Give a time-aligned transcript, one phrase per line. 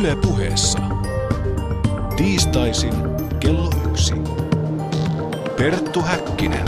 [0.00, 0.78] Yle puheessa.
[2.16, 2.92] Tiistaisin
[3.40, 4.14] kello yksi.
[5.58, 6.64] Perttu Häkkinen.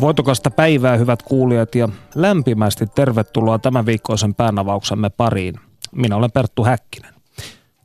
[0.00, 5.54] Voitokasta päivää, hyvät kuulijat, ja lämpimästi tervetuloa tämän viikkoisen päänavauksemme pariin.
[5.94, 7.14] Minä olen Perttu Häkkinen.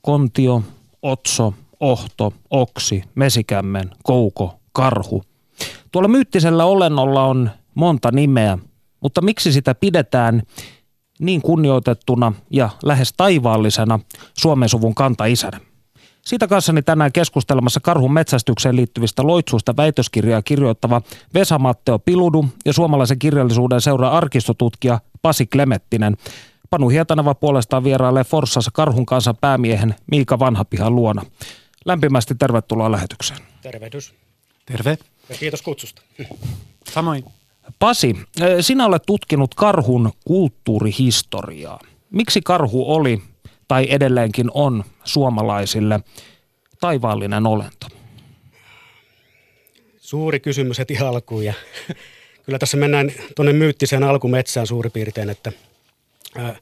[0.01, 0.63] Kontio,
[1.01, 5.23] Otso, Ohto, Oksi, Mesikämmen, Kouko, Karhu.
[5.91, 8.57] Tuolla myyttisellä olennolla on monta nimeä,
[9.01, 10.43] mutta miksi sitä pidetään
[11.19, 13.99] niin kunnioitettuna ja lähes taivaallisena
[14.37, 15.59] Suomen suvun kantaisänä?
[16.21, 21.01] Siitä kanssani tänään keskustelemassa karhun metsästykseen liittyvistä loitsuista väitöskirjaa kirjoittava
[21.33, 26.17] Vesa-Matteo Piludu ja suomalaisen kirjallisuuden seuraa arkistotutkija Pasi Klemettinen.
[26.69, 31.21] Panu Hietaneva puolestaan vierailee Forssassa karhun kanssa päämiehen Miika Vanhapihan luona.
[31.87, 33.39] Lämpimästi tervetuloa lähetykseen.
[33.61, 34.13] Tervehdys.
[34.65, 34.97] Terve.
[35.29, 36.01] Ja kiitos kutsusta.
[36.93, 37.23] Samoin.
[37.79, 41.79] Pasi, eh, sinä olet tutkinut karhun kulttuurihistoriaa.
[42.09, 43.21] Miksi karhu oli
[43.67, 45.99] tai edelleenkin on suomalaisille
[46.79, 47.87] taivaallinen olento?
[49.97, 51.53] Suuri kysymys heti alkuun ja
[52.45, 55.51] kyllä tässä mennään tuonne myyttiseen alkumetsään suurin piirtein, että
[56.35, 56.55] ää,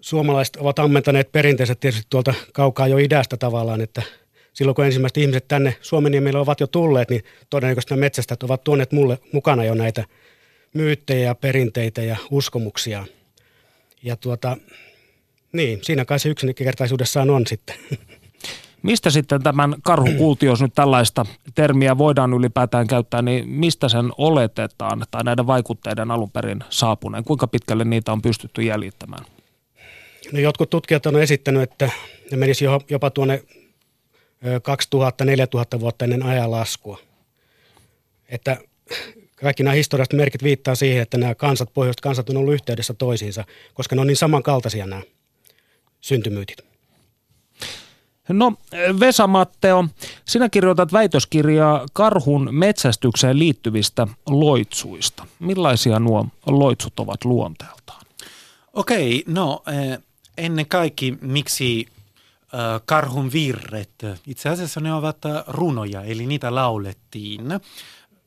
[0.00, 4.02] suomalaiset ovat ammentaneet perinteiset tietysti tuolta kaukaa jo idästä tavallaan, että
[4.52, 8.92] silloin kun ensimmäiset ihmiset tänne Suomenniemelle ovat jo tulleet, niin todennäköisesti nämä metsästäjät ovat tuoneet
[8.92, 10.04] mulle mukana jo näitä
[10.74, 13.06] myyttejä ja perinteitä ja uskomuksia.
[14.02, 14.56] Ja tuota,
[15.52, 17.76] niin, siinä kai se yksinkertaisuudessaan on sitten.
[18.82, 25.04] Mistä sitten tämän karhukulti, jos nyt tällaista termiä voidaan ylipäätään käyttää, niin mistä sen oletetaan
[25.10, 27.24] tai näiden vaikutteiden alun perin saapuneen?
[27.24, 29.24] Kuinka pitkälle niitä on pystytty jäljittämään?
[30.32, 31.90] No jotkut tutkijat on esittänyt, että
[32.30, 33.42] ne menisi jopa tuonne
[35.76, 36.98] 2000-4000 vuotta ennen ajanlaskua.
[38.28, 38.56] Että
[39.36, 43.44] kaikki nämä historialliset merkit viittaa siihen, että nämä kansat, pohjoiset kansat on ollut yhteydessä toisiinsa,
[43.74, 45.02] koska ne on niin samankaltaisia nämä
[46.00, 46.68] syntymyytit.
[48.28, 48.52] No
[49.00, 49.84] Vesa Matteo,
[50.24, 55.26] sinä kirjoitat väitöskirjaa karhun metsästykseen liittyvistä loitsuista.
[55.38, 58.06] Millaisia nuo loitsut ovat luonteeltaan?
[58.72, 59.62] Okei, no
[60.38, 61.86] ennen kaikki miksi
[62.86, 63.90] karhun virret,
[64.26, 67.42] itse asiassa ne ovat runoja, eli niitä laulettiin.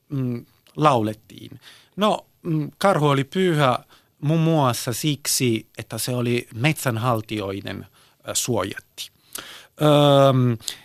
[0.09, 0.46] Mm,
[0.76, 1.59] laulettiin.
[1.96, 3.80] No, mm, karhu oli pyhä
[4.22, 7.88] muun muassa siksi, että se oli metsänhaltijoiden
[8.34, 9.12] suojatti.
[9.82, 9.90] Öö,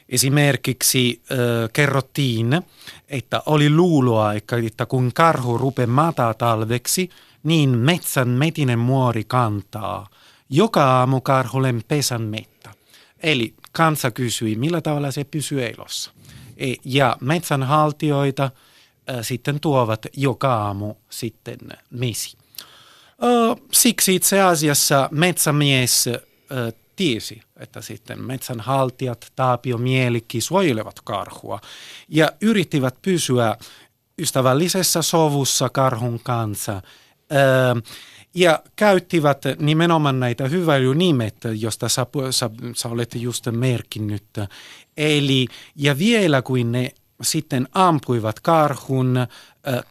[0.09, 2.63] esimerkiksi öö, kerrottiin,
[3.09, 5.89] että oli luuloa, että kun karhu rupe
[6.39, 7.11] talveksi,
[7.43, 10.07] niin metsän metinen muori kantaa.
[10.51, 12.56] Joka aamu karhulle pesän mettä.
[13.27, 16.11] Eli kansa kysyi, millä tavalla se pysyy elossa.
[16.57, 21.59] E, ja metsänhaltijoita äh, sitten tuovat joka aamu sitten
[21.91, 22.37] mesi.
[23.73, 26.09] Siksi itse asiassa metsämies
[26.97, 31.61] tiesi, että sitten metsänhaltijat, Taapio Mielikki suojelevat karhua
[32.09, 33.57] ja yrittivät pysyä
[34.19, 36.83] ystävällisessä sovussa karhun kanssa.
[38.37, 44.25] Ja käyttivät nimenomaan näitä hyväilynimet, josta sä, sä, sä olet just merkinnyt.
[44.97, 46.91] Eli, ja vielä kun ne
[47.23, 49.27] sitten ampuivat karhun, äh,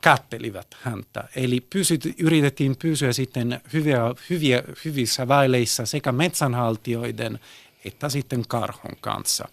[0.01, 1.23] kättelivät häntä.
[1.35, 7.39] Eli pysyt, yritettiin pysyä sitten hyviä, hyviä, hyvissä väleissä sekä metsänhaltijoiden
[7.85, 9.47] että sitten karhun kanssa.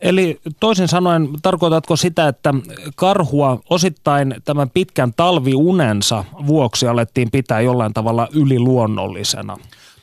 [0.00, 2.54] Eli toisin sanoen, tarkoitatko sitä, että
[2.96, 9.56] karhua osittain tämän pitkän talviunensa vuoksi alettiin pitää jollain tavalla yliluonnollisena?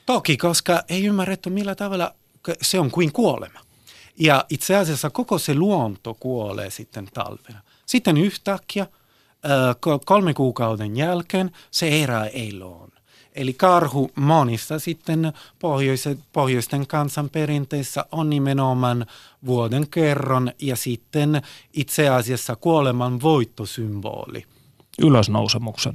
[0.06, 2.14] Toki, koska ei ymmärretty millä tavalla
[2.62, 3.60] se on kuin kuolema.
[4.20, 7.62] Ja itse asiassa koko se luonto kuolee sitten talvena.
[7.86, 8.88] Sitten yhtäkkiä
[10.06, 12.90] kolme kuukauden jälkeen se erää eloon.
[13.38, 19.06] Eli karhu monissa sitten pohjoisen, pohjoisten kansanperinteissä on nimenomaan
[19.46, 21.42] vuoden kerron ja sitten
[21.74, 24.44] itse asiassa kuoleman voittosymboli.
[25.02, 25.94] Ylösnousemuksen.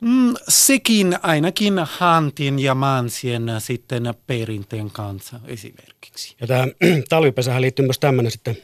[0.00, 6.36] Mm, sekin ainakin hantin ja mansien sitten perinteen kanssa esimerkiksi.
[6.40, 6.66] Ja tämä
[7.08, 8.56] talvipesähän liittyy myös tämmöinen sitten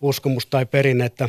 [0.00, 1.28] uskomus tai perinne, että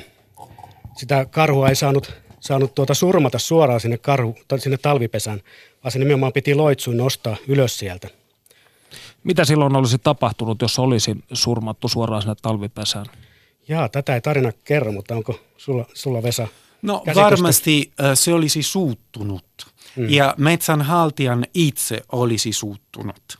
[0.97, 5.42] sitä karhua ei saanut, saanut tuota surmata suoraan sinne, karhu, sinne talvipesään,
[5.84, 8.08] vaan se nimenomaan piti loitsuin nostaa ylös sieltä.
[9.24, 13.06] Mitä silloin olisi tapahtunut, jos olisi surmattu suoraan sinne talvipesään?
[13.68, 16.48] Jaa, tätä ei tarina kerro, mutta onko sulla, sulla Vesa
[16.81, 17.22] No käsitystä?
[17.24, 19.46] varmasti se olisi suuttunut
[19.96, 20.10] mm.
[20.10, 23.40] ja metsänhaltijan itse olisi suuttunut.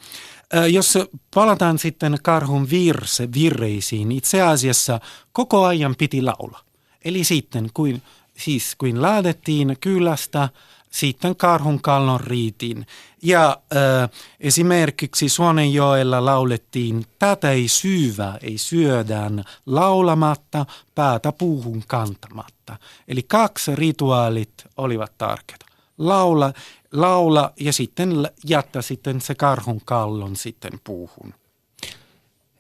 [0.70, 0.98] Jos
[1.36, 5.00] palataan sitten karhun virse, virreisiin, itse asiassa
[5.32, 6.62] koko ajan piti laulaa.
[7.06, 8.02] Eli sitten, kuin,
[8.38, 10.50] siis kuin lähdettiin kylästä,
[10.90, 12.86] sitten karhun kallon riitin.
[13.24, 14.10] Ja äh,
[14.40, 20.66] esimerkiksi Suonenjoella laulettiin, tätä ei syyvä, ei syödään laulamatta,
[20.96, 22.78] päätä puuhun kantamatta.
[23.08, 25.66] Eli kaksi rituaalit olivat tärkeitä.
[25.98, 26.54] Laula,
[26.92, 31.34] laula ja sitten jättää sitten se karhun kallon sitten puuhun.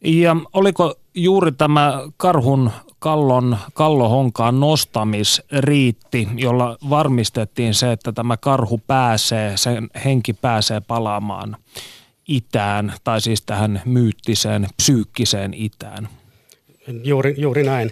[0.04, 9.57] Ja oliko juuri tämä karhun kallon, kallohonkaan nostamisriitti, jolla varmistettiin se, että tämä karhu pääsee,
[9.57, 11.57] sen henki pääsee palaamaan
[12.28, 16.10] itään, tai siis tähän myyttiseen, psyykkiseen itään.
[17.04, 17.92] Juuri, juuri näin.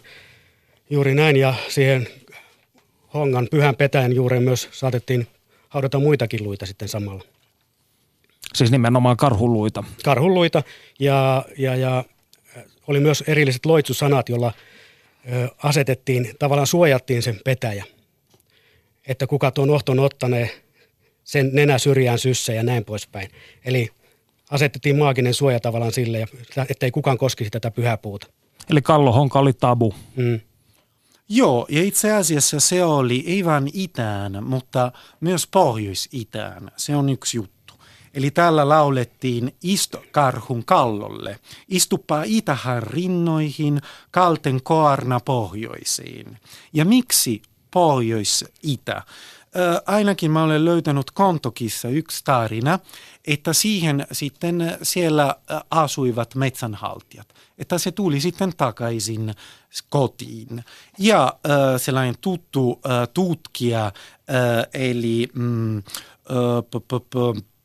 [0.89, 2.07] Juuri näin, ja siihen
[3.13, 5.27] hongan pyhän petäjän juureen myös saatettiin
[5.69, 7.23] haudata muitakin luita sitten samalla.
[8.55, 9.83] Siis nimenomaan karhuluita.
[10.03, 10.63] Karhuluita,
[10.99, 12.03] ja, ja, ja
[12.87, 14.53] oli myös erilliset loitsusanat, jolla
[15.63, 17.85] asetettiin, tavallaan suojattiin sen petäjä.
[19.07, 20.61] Että kuka tuon ohton ottanee,
[21.23, 23.29] sen nenä syrjään syssä ja näin poispäin.
[23.65, 23.89] Eli
[24.51, 26.25] asetettiin maaginen suoja tavallaan sille,
[26.69, 28.27] ettei kukaan koskisi tätä pyhäpuuta.
[28.69, 29.93] Eli kallohonka oli tabu.
[30.15, 30.39] Mm.
[31.29, 36.71] Joo, ja itse asiassa se oli ei vain itään, mutta myös pohjois-itään.
[36.77, 37.56] Se on yksi juttu.
[38.17, 41.39] Eli täällä laulettiin Istokarhun kallolle.
[41.67, 43.81] Istupaa itähän rinnoihin,
[44.11, 46.37] kalten koarna pohjoisiin.
[46.73, 47.41] Ja miksi
[47.71, 49.01] pohjois-itä?
[49.85, 52.79] Ainakin mä olen löytänyt kontokissa yksi tarina,
[53.27, 55.35] että siihen sitten siellä
[55.71, 57.33] asuivat metsänhaltijat.
[57.57, 59.33] Että se tuli sitten takaisin
[59.89, 60.63] kotiin.
[60.99, 63.93] Ja äh, sellainen tuttu äh, tutkija, äh,
[64.73, 65.83] eli mm, äh,
[66.71, 67.56] p- p- p-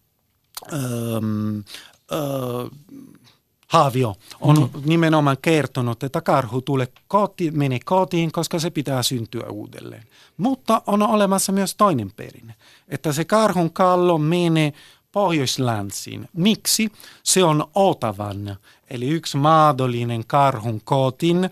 [3.68, 4.82] Haavio on mm.
[4.84, 10.02] nimenomaan kertonut, että karhu tulee koti, meni kotiin, koska se pitää syntyä uudelleen.
[10.36, 12.54] Mutta on olemassa myös toinen perinne,
[12.88, 14.72] että se karhun kallo menee
[15.12, 16.28] pohjoislänsiin.
[16.32, 16.92] Miksi?
[17.22, 18.56] Se on Otavan,
[18.90, 21.50] eli yksi mahdollinen karhun kotin äh,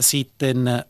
[0.00, 0.82] sitten äh,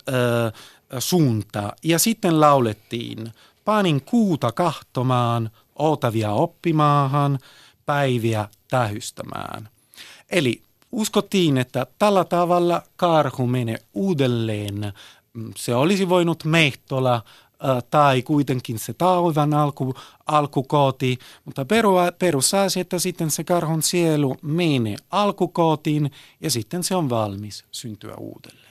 [0.99, 1.73] suunta.
[1.85, 3.33] Ja sitten laulettiin,
[3.65, 7.39] panin kuuta kahtomaan, Otavia oppimaahan,
[7.87, 9.69] päiviä tähystämään.
[10.31, 10.63] Eli
[10.93, 14.93] uskottiin, että tällä tavalla karhu menee uudelleen.
[15.57, 17.23] Se olisi voinut Mehtola
[17.91, 19.95] tai kuitenkin se taivaan alku,
[20.27, 21.67] alkukoti, mutta
[22.19, 26.11] perusasia, että sitten se karhun sielu menee alkukotiin
[26.41, 28.71] ja sitten se on valmis syntyä uudelleen.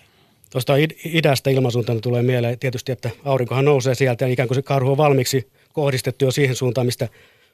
[0.49, 0.73] Tuosta
[1.05, 4.97] idästä ilmansuuntana tulee mieleen tietysti, että aurinkohan nousee sieltä ja ikään kuin se karhu on
[4.97, 7.07] valmiiksi kohdistettu jo siihen suuntaan, mistä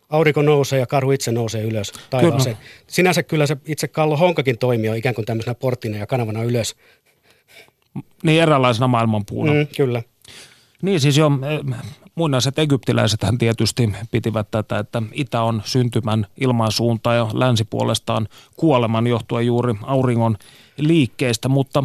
[0.09, 2.55] aurinko nousee ja karhu itse nousee ylös taivaaseen.
[2.55, 2.69] Kyllä.
[2.87, 6.75] Sinänsä kyllä se itse Kallo Honkakin toimii jo ikään kuin tämmöisenä porttina ja kanavana ylös.
[8.23, 9.53] Niin eräänlaisena maailmanpuuna.
[9.53, 10.03] Mm, kyllä.
[10.81, 11.75] Niin siis jo eh,
[12.15, 18.27] muinaiset egyptiläisethän tietysti pitivät tätä, että itä on syntymän ilmansuunta ja länsi puolestaan
[18.57, 20.37] kuoleman johtuen juuri auringon
[20.77, 21.83] liikkeestä, mutta...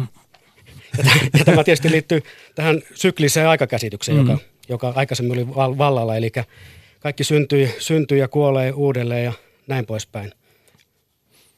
[1.39, 2.21] Ja tämä tietysti liittyy
[2.55, 4.29] tähän sykliseen aikakäsitykseen, mm.
[4.29, 5.47] joka joka aikaisemmin oli
[5.77, 6.31] vallalla, eli
[6.99, 9.33] kaikki syntyy, syntyy ja kuolee uudelleen ja
[9.67, 10.31] näin poispäin.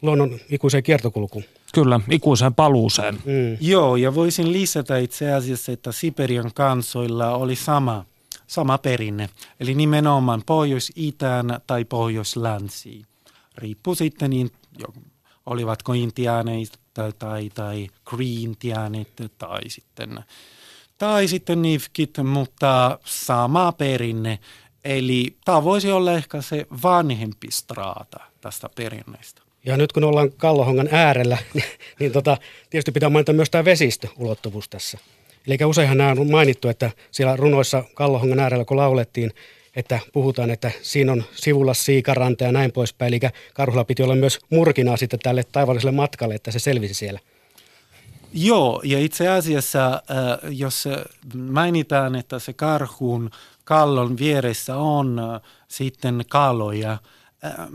[0.01, 1.43] Luonnon ikuiseen kiertokulkuun.
[1.74, 3.15] Kyllä, ikuiseen paluuseen.
[3.15, 3.58] Mm.
[3.62, 8.05] Joo, ja voisin lisätä itse asiassa, että Siperian kansoilla oli sama,
[8.48, 9.29] sama perinne.
[9.60, 13.05] Eli nimenomaan pohjois-itään tai pohjois-länsiin.
[13.58, 14.51] Riippuu sitten, niin,
[15.46, 18.55] olivatko intiaaneita tai, tai, tai green
[19.38, 20.20] tai sitten
[21.03, 24.39] tai sitten nifkit, mutta sama perinne.
[24.83, 29.41] Eli tämä voisi olla ehkä se vanhempi straata tästä perinneestä.
[29.65, 31.65] Ja nyt kun ollaan Kallohongan äärellä, niin,
[32.00, 32.38] niin tota,
[32.69, 34.98] tietysti pitää mainita myös tämä vesistöulottuvuus tässä.
[35.48, 39.31] Eli useinhan nämä on mainittu, että siellä runoissa Kallohongan äärellä kun laulettiin,
[39.75, 43.13] että puhutaan, että siinä on sivulla siikaranta ja näin poispäin.
[43.13, 43.19] Eli
[43.53, 47.19] karhulla piti olla myös murkinaa sitten tälle taivalliselle matkalle, että se selvisi siellä.
[48.34, 50.88] Joo, ja itse asiassa äh, jos
[51.36, 53.30] mainitaan, että se karhun
[53.63, 56.92] kallon vieressä on äh, sitten kaloja,
[57.46, 57.68] äh,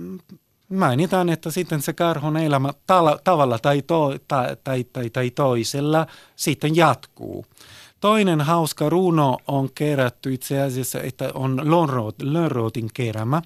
[0.69, 6.07] mainitaan, että sitten se karhun elämä tala, tavalla tai, to, tai, tai, tai, tai toisella
[6.37, 7.47] sitten jatkuu.
[8.01, 11.61] Toinen hauska runo on kerätty itse asiassa, että on
[12.23, 13.43] Lonrotin keräämä.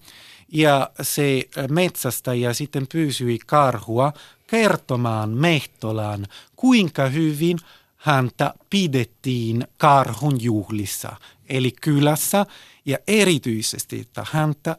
[0.52, 4.12] Ja se metsästäjä sitten pysyi karhua
[4.52, 7.58] kertomaan Mehtolaan, kuinka hyvin
[7.96, 11.16] häntä pidettiin karhun juhlissa,
[11.48, 12.46] eli kylässä,
[12.86, 14.76] ja erityisesti, että häntä,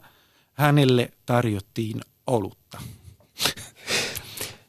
[0.52, 2.78] hänelle tarjottiin olutta.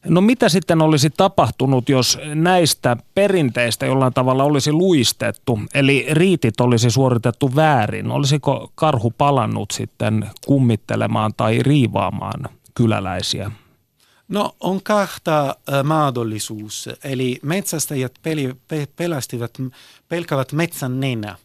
[0.06, 6.92] No mitä sitten olisi tapahtunut, jos näistä perinteistä jollain tavalla olisi luistettu, eli riitit olisi
[6.92, 8.12] suoritettu väärin?
[8.12, 13.52] Olisiko karhu palannut sitten kummittelemaan tai riivaamaan kyläläisiä?
[14.28, 16.90] No on kahta äh, mahdollisuus.
[17.04, 19.58] Eli metsästäjät peli, pe, pelästivät,
[20.10, 21.36] pelkävät metsän nenä,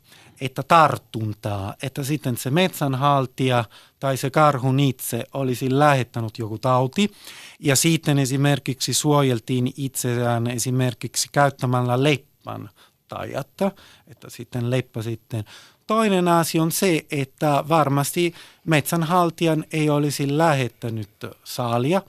[0.41, 3.65] että tartuntaa, että sitten se metsänhaltija
[4.01, 7.11] tai se karhun itse olisi lähettänyt joku tauti.
[7.59, 12.69] Ja sitten esimerkiksi suojeltiin itseään esimerkiksi käyttämällä leppän
[13.09, 13.73] tajatta,
[14.09, 15.45] että sitten leppä sitten
[15.91, 18.35] Toinen asia on se, että varmasti
[18.65, 21.11] metsänhaltijan ei olisi lähettänyt
[21.45, 22.03] saalia,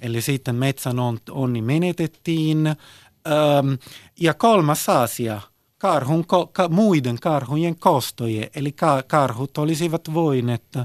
[0.00, 0.96] eli sitten metsän
[1.30, 2.66] onni menetettiin.
[2.66, 3.78] Öm,
[4.20, 5.40] ja kolmas asia,
[5.78, 10.78] karhun, ka, muiden karhujen kostoje, eli ka, karhut olisivat voineet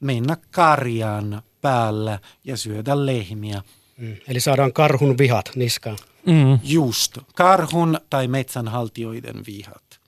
[0.00, 3.62] mennä karjaan päällä ja syödä lehmiä.
[3.96, 4.16] Mm.
[4.28, 5.98] Eli saadaan karhun vihat niskaan.
[6.26, 6.58] Mm.
[6.62, 10.00] Just, karhun tai metsänhaltijoiden vihat.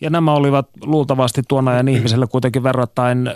[0.00, 3.30] Ja nämä olivat luultavasti tuon ajan ihmiselle kuitenkin verrattain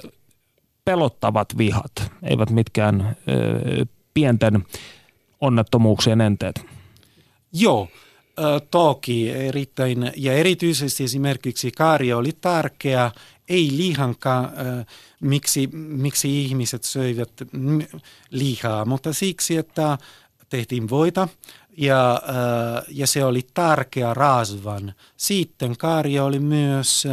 [0.85, 1.92] pelottavat vihat,
[2.23, 4.64] eivät mitkään ö, pienten
[5.40, 6.66] onnettomuuksien enteet.
[7.52, 7.88] Joo,
[8.70, 13.11] toki erittäin, ja erityisesti esimerkiksi karja oli tärkeä,
[13.49, 14.50] ei lihankaan,
[15.20, 17.30] miksi, miksi ihmiset söivät
[18.30, 19.99] lihaa, mutta siksi, että
[20.49, 21.28] tehtiin voita
[21.76, 22.23] ja,
[22.88, 24.94] ja se oli tärkeä rasvan.
[25.16, 27.08] Sitten karja oli myös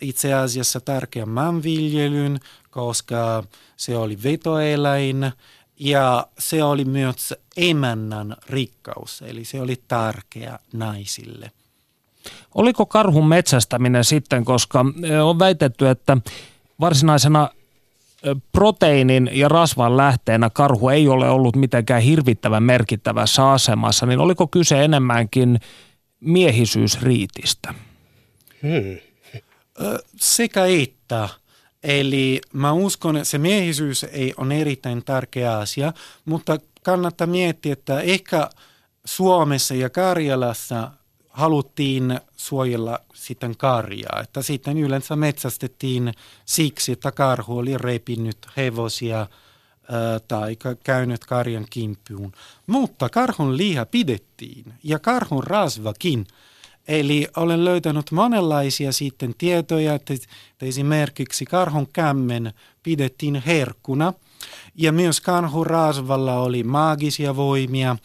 [0.00, 2.40] itse asiassa tärkeä maanviljelyn,
[2.70, 3.44] koska
[3.76, 5.32] se oli vetoeläin
[5.80, 11.50] ja se oli myös emännän rikkaus, eli se oli tärkeä naisille.
[12.54, 14.84] Oliko karhun metsästäminen sitten, koska
[15.24, 16.16] on väitetty, että
[16.80, 17.50] varsinaisena
[18.52, 24.84] proteiinin ja rasvan lähteenä karhu ei ole ollut mitenkään hirvittävän merkittävässä asemassa, niin oliko kyse
[24.84, 25.60] enemmänkin
[26.20, 27.74] miehisyysriitistä?
[28.62, 28.98] Hmm.
[30.16, 31.28] Sekä että.
[31.82, 35.92] Eli mä uskon, että se miehisyys ei on erittäin tärkeä asia,
[36.24, 38.50] mutta kannattaa miettiä, että ehkä
[39.04, 40.90] Suomessa ja Karjalassa
[41.28, 44.20] haluttiin suojella sitten karjaa.
[44.22, 46.12] Että sitten yleensä metsästettiin
[46.44, 49.26] siksi, että karhu oli repinyt hevosia
[50.28, 52.32] tai käynyt karjan kimppuun.
[52.66, 56.26] Mutta karhun liha pidettiin ja karhun rasvakin–
[56.88, 62.52] Eli olen löytänyt monenlaisia sitten tietoja, että, että esimerkiksi karhun kämmen
[62.82, 64.12] pidettiin herkkuna
[64.74, 67.96] ja myös karhun rasvalla oli maagisia voimia.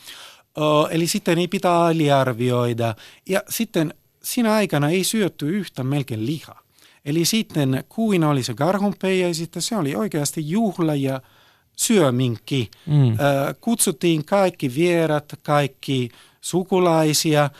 [0.89, 2.95] Eli sitten ei pitää aliarvioida.
[3.29, 6.59] Ja sitten siinä aikana ei syötty yhtä melkein lihaa.
[7.05, 11.21] Eli sitten kuin oli se karhunpeijä, ja sitten se oli oikeasti juhla ja
[11.75, 12.71] syöminki.
[12.85, 13.17] Mm.
[13.61, 16.09] Kutsuttiin kaikki vierat, kaikki
[16.41, 17.49] sukulaisia–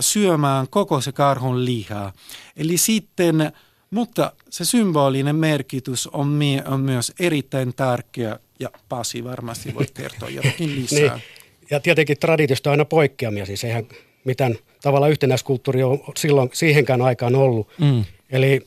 [0.00, 2.12] syömään koko se karhun lihaa.
[2.56, 3.52] Eli sitten,
[3.90, 10.28] mutta se symbolinen merkitys on, mie, on myös erittäin tärkeä ja Pasi varmasti voi kertoa
[10.28, 10.98] jotakin lisää.
[10.98, 11.22] niin.
[11.70, 13.84] Ja tietenkin traditiosta on aina poikkeamia, siis eihän
[14.24, 17.68] mitään tavalla yhtenäiskulttuuri on silloin siihenkään aikaan ollut.
[17.78, 18.04] Mm.
[18.30, 18.66] Eli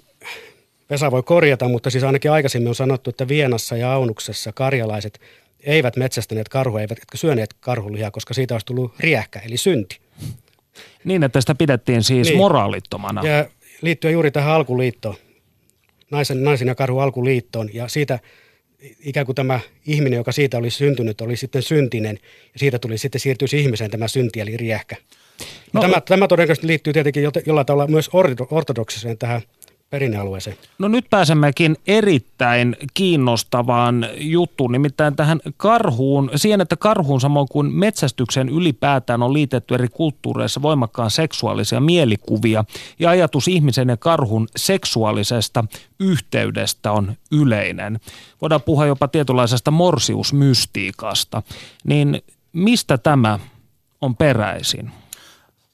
[0.89, 5.19] Vesa voi korjata, mutta siis ainakin aikaisemmin on sanottu, että Vienassa ja Aunuksessa karjalaiset
[5.59, 9.99] eivät metsästäneet karhua, eivät syöneet karhulihaa, koska siitä olisi tullut riähkä, eli synti.
[11.03, 12.37] Niin, että sitä pidettiin siis niin.
[12.37, 13.27] moraalittomana.
[13.27, 13.45] Ja
[13.81, 15.15] liittyen juuri tähän alkuliittoon,
[16.11, 18.19] naisen, naisen ja karhu alkuliittoon, ja siitä
[18.99, 22.19] ikään kuin tämä ihminen, joka siitä oli syntynyt, oli sitten syntinen,
[22.53, 24.95] ja siitä tuli sitten siirtyisi ihmiseen tämä synti, eli riehkä.
[25.73, 28.09] No, tämä, tämä todennäköisesti liittyy tietenkin jollain tavalla myös
[28.51, 29.41] ortodoksiseen tähän
[29.89, 30.57] perinnealueeseen.
[30.79, 38.49] No nyt pääsemmekin erittäin kiinnostavaan juttuun, nimittäin tähän karhuun, siihen, että karhuun samoin kuin metsästyksen
[38.49, 42.65] ylipäätään on liitetty eri kulttuureissa voimakkaan seksuaalisia mielikuvia
[42.99, 45.65] ja ajatus ihmisen ja karhun seksuaalisesta
[45.99, 47.99] yhteydestä on yleinen.
[48.41, 51.43] Voidaan puhua jopa tietynlaisesta morsiusmystiikasta.
[51.83, 52.21] Niin
[52.53, 53.39] mistä tämä
[54.01, 54.91] on peräisin?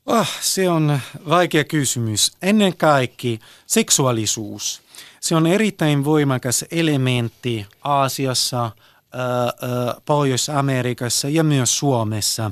[0.05, 2.31] Oh, se on vaikea kysymys.
[2.41, 4.81] Ennen kaikki seksuaalisuus.
[5.19, 8.71] Se on erittäin voimakas elementti Aasiassa,
[10.05, 12.51] Pohjois-Amerikassa ja myös Suomessa.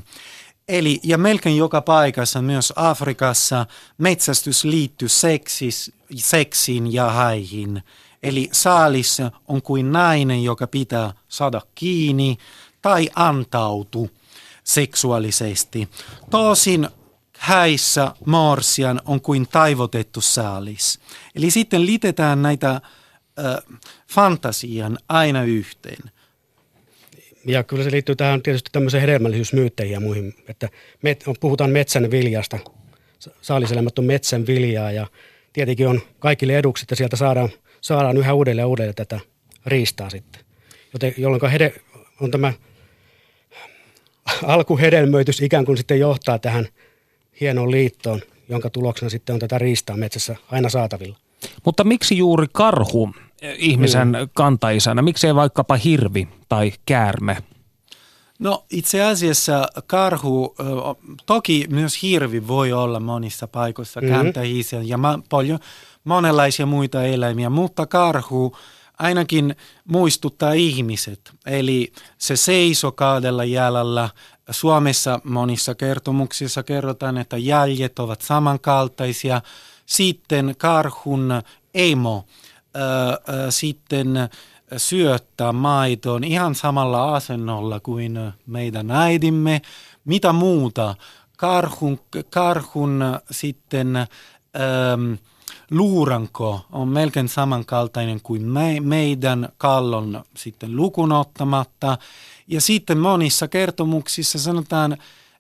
[0.68, 3.66] Eli, ja melkein joka paikassa, myös Afrikassa,
[3.98, 7.84] metsästys liittyy seksis, seksiin ja haihin.
[8.24, 9.18] Eli saalis
[9.48, 12.38] on kuin nainen, joka pitää saada kiinni
[12.82, 14.10] tai antautu
[14.64, 15.90] seksuaalisesti.
[16.30, 16.90] Tosin
[17.44, 21.00] häissä Morsian on kuin taivotettu saalis.
[21.36, 22.82] Eli sitten liitetään näitä äh,
[24.12, 26.12] fantasian aina yhteen.
[27.46, 30.70] Ja kyllä se liittyy tähän tietysti tämmöiseen hedelmällisyysmyytteihin ja muihin, että
[31.02, 32.60] met, puhutaan metsän viljasta,
[33.42, 35.08] saaliselämät on metsän viljaa ja
[35.54, 37.50] tietenkin on kaikille eduksi, että sieltä saadaan,
[37.82, 39.20] saadaan yhä uudelleen uudelleen tätä
[39.66, 40.42] riistaa sitten.
[40.94, 41.74] Joten, jolloin hede,
[42.22, 42.54] on tämä
[44.44, 46.68] alkuhedelmöitys ikään kuin sitten johtaa tähän
[47.42, 51.18] hienoon liittoon, jonka tuloksena sitten on tätä riistaa metsässä aina saatavilla.
[51.66, 53.16] Mutta miksi juuri karhu
[53.58, 54.30] ihmisen mm.
[54.34, 55.02] kantaisänä?
[55.02, 57.38] Miksi ei vaikkapa hirvi tai käärme?
[58.40, 60.56] No itse asiassa karhu,
[61.26, 64.16] toki myös hirvi voi olla monissa paikoissa mm-hmm.
[64.16, 64.98] kantaisä ja
[65.30, 65.60] paljon
[66.04, 68.58] monenlaisia muita eläimiä, mutta karhu
[69.00, 71.32] ainakin muistuttaa ihmiset.
[71.46, 74.10] Eli se seisoo kahdella jäljellä.
[74.50, 79.42] Suomessa monissa kertomuksissa kerrotaan, että jäljet ovat samankaltaisia.
[79.86, 81.42] Sitten karhun
[81.74, 82.26] emo
[82.76, 83.18] äh,
[83.50, 84.30] sitten
[84.78, 89.62] syöttää maitoon ihan samalla asennolla kuin meidän äidimme.
[90.06, 90.96] Mitä muuta?
[91.38, 95.14] Karhun, karhun sitten ähm,
[95.74, 101.98] luuranko on melkein samankaltainen kuin me, meidän kallon sitten lukunottamatta.
[102.48, 104.98] Ja sitten monissa kertomuksissa sanotaan,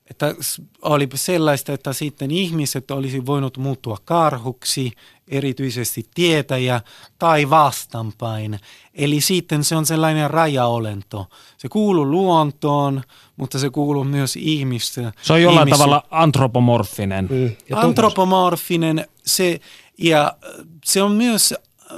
[0.09, 0.35] että
[0.81, 4.91] oli sellaista, että sitten ihmiset olisi voinut muuttua karhuksi,
[5.27, 6.81] erityisesti tietäjä,
[7.19, 8.59] tai vastanpäin.
[8.93, 11.25] Eli sitten se on sellainen rajaolento.
[11.57, 13.01] Se kuuluu luontoon,
[13.37, 15.13] mutta se kuuluu myös ihmistä.
[15.21, 17.27] Se on jollain ihmis- tavalla antropomorfinen.
[17.31, 19.59] Mm, antropomorfinen, se,
[19.97, 20.37] ja
[20.85, 21.53] se on myös,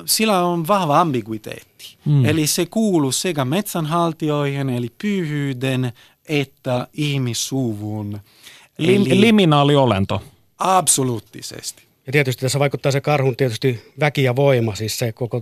[0.06, 1.98] sillä on vahva ambiguiteetti.
[2.06, 2.26] Mm.
[2.26, 5.92] Eli se kuuluu sekä metsänhaltijoihin, eli pyhyyden,
[6.30, 8.20] että ihmissuvun.
[8.82, 10.24] Lim- Eli, liminaaliolento.
[10.58, 11.84] Absoluuttisesti.
[12.08, 15.42] Ja tietysti tässä vaikuttaa se karhun tietysti väki ja voima, siis se koko,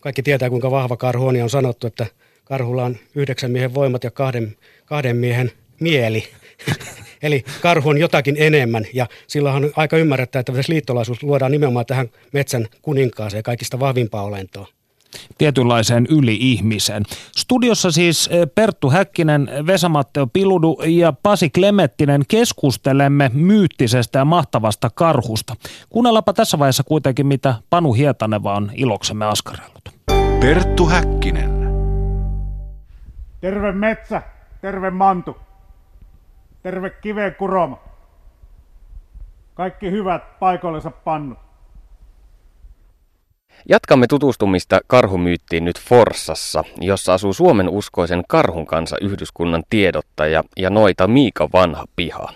[0.00, 2.06] kaikki tietää kuinka vahva karhu on ja on sanottu, että
[2.44, 6.28] karhulla on yhdeksän miehen voimat ja kahden, kahden miehen mieli.
[7.22, 12.08] Eli karhu on jotakin enemmän ja silloin on aika ymmärrettää, että liittolaisuus luodaan nimenomaan tähän
[12.32, 14.66] metsän kuninkaaseen kaikista vahvimpaa olentoa
[15.38, 17.02] tietynlaiseen yli-ihmiseen.
[17.36, 25.54] Studiossa siis eh, Perttu Häkkinen, Vesa-Matteo Piludu ja Pasi Klemettinen keskustelemme myyttisestä ja mahtavasta karhusta.
[25.88, 29.82] Kuunnellaanpa tässä vaiheessa kuitenkin, mitä Panu Hietaneva on iloksemme askarellut.
[30.40, 31.56] Perttu Häkkinen.
[33.40, 34.22] Terve metsä,
[34.60, 35.36] terve mantu,
[36.66, 37.78] terve kiveen kuroma.
[39.54, 41.38] Kaikki hyvät paikoillensa pannut.
[43.68, 51.08] Jatkamme tutustumista karhumyyttiin nyt Forssassa, jossa asuu Suomen uskoisen karhun kanssa yhdyskunnan tiedottaja ja noita
[51.08, 52.32] Miika Vanha Piha.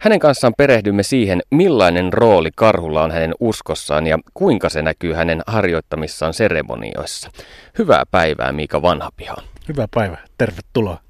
[0.00, 5.42] Hänen kanssaan perehdymme siihen, millainen rooli karhulla on hänen uskossaan ja kuinka se näkyy hänen
[5.46, 7.30] harjoittamissaan seremonioissa.
[7.78, 9.36] Hyvää päivää Miika Vanhapiha.
[9.68, 11.03] Hyvää päivää, tervetuloa.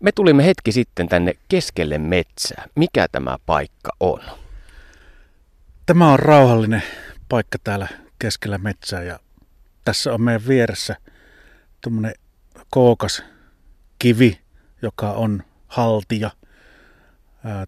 [0.00, 2.66] Me tulimme hetki sitten tänne keskelle metsää.
[2.74, 4.20] Mikä tämä paikka on?
[5.86, 6.82] Tämä on rauhallinen
[7.28, 9.20] paikka täällä keskellä metsää ja
[9.84, 10.96] tässä on meidän vieressä
[11.80, 12.14] tuommoinen
[12.70, 13.22] kookas
[13.98, 14.40] kivi,
[14.82, 16.30] joka on haltija.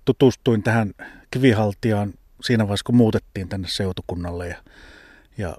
[0.05, 0.93] Tutustuin tähän
[1.31, 4.57] kivihaltijaan siinä vaiheessa, kun muutettiin tänne seutukunnalle ja,
[5.39, 5.57] ja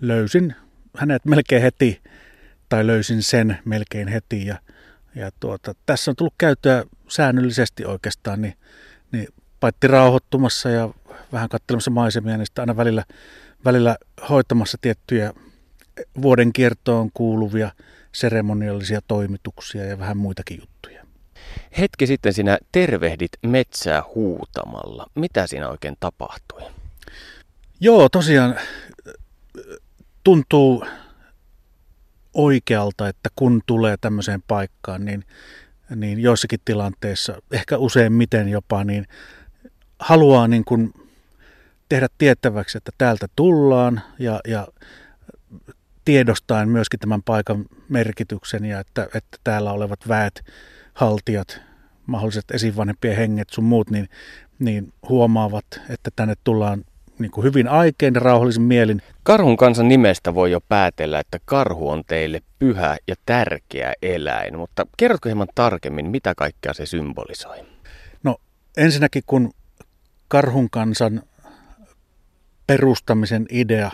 [0.00, 0.54] löysin
[0.96, 2.02] hänet melkein heti,
[2.68, 4.46] tai löysin sen melkein heti.
[4.46, 4.58] Ja,
[5.14, 8.54] ja tuota, tässä on tullut käyttöä säännöllisesti oikeastaan, niin,
[9.12, 9.28] niin
[9.60, 10.90] paitti rauhoittumassa ja
[11.32, 13.04] vähän katselemassa maisemia, niin sitten aina välillä
[13.64, 13.96] välillä
[14.28, 15.32] hoitamassa tiettyjä
[16.22, 17.70] vuoden kiertoon kuuluvia
[18.12, 21.04] seremoniallisia toimituksia ja vähän muitakin juttuja.
[21.78, 25.06] Hetki sitten sinä tervehdit metsää huutamalla.
[25.14, 26.62] Mitä siinä oikein tapahtui?
[27.80, 28.58] Joo, tosiaan
[30.24, 30.84] tuntuu
[32.38, 35.24] oikealta, että kun tulee tämmöiseen paikkaan, niin,
[35.96, 39.06] niin joissakin tilanteissa, ehkä useimmiten jopa, niin
[39.98, 40.94] haluaa niin kuin
[41.88, 44.68] tehdä tiettäväksi, että täältä tullaan ja, ja
[46.04, 50.44] tiedostaen myöskin tämän paikan merkityksen ja että, että täällä olevat väet,
[50.94, 51.60] haltijat,
[52.06, 54.08] mahdolliset esivanhempien henget sun muut, niin,
[54.58, 56.84] niin huomaavat, että tänne tullaan
[57.18, 59.02] niin kuin hyvin aikein ja rauhallisin mielin.
[59.22, 64.86] Karhun kansan nimestä voi jo päätellä, että karhu on teille pyhä ja tärkeä eläin, mutta
[64.96, 67.58] kerrotko hieman tarkemmin, mitä kaikkea se symbolisoi?
[68.22, 68.36] No
[68.76, 69.50] ensinnäkin kun
[70.28, 71.22] karhun kansan
[72.66, 73.90] perustamisen idea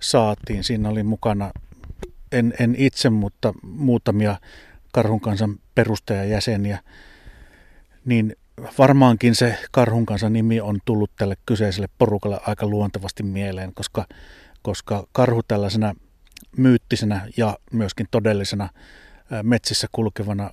[0.00, 0.64] saatiin.
[0.64, 1.50] Siinä oli mukana,
[2.32, 4.36] en, en itse, mutta muutamia
[4.92, 6.78] Karhun kansan perustajajäseniä.
[8.04, 8.36] Niin
[8.78, 14.06] varmaankin se Karhun kansan nimi on tullut tälle kyseiselle porukalle aika luontevasti mieleen, koska,
[14.62, 15.94] koska karhu tällaisena
[16.56, 18.68] myyttisenä ja myöskin todellisena
[19.42, 20.50] metsissä kulkevana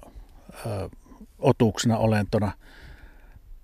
[1.40, 2.52] otuksena, olentona,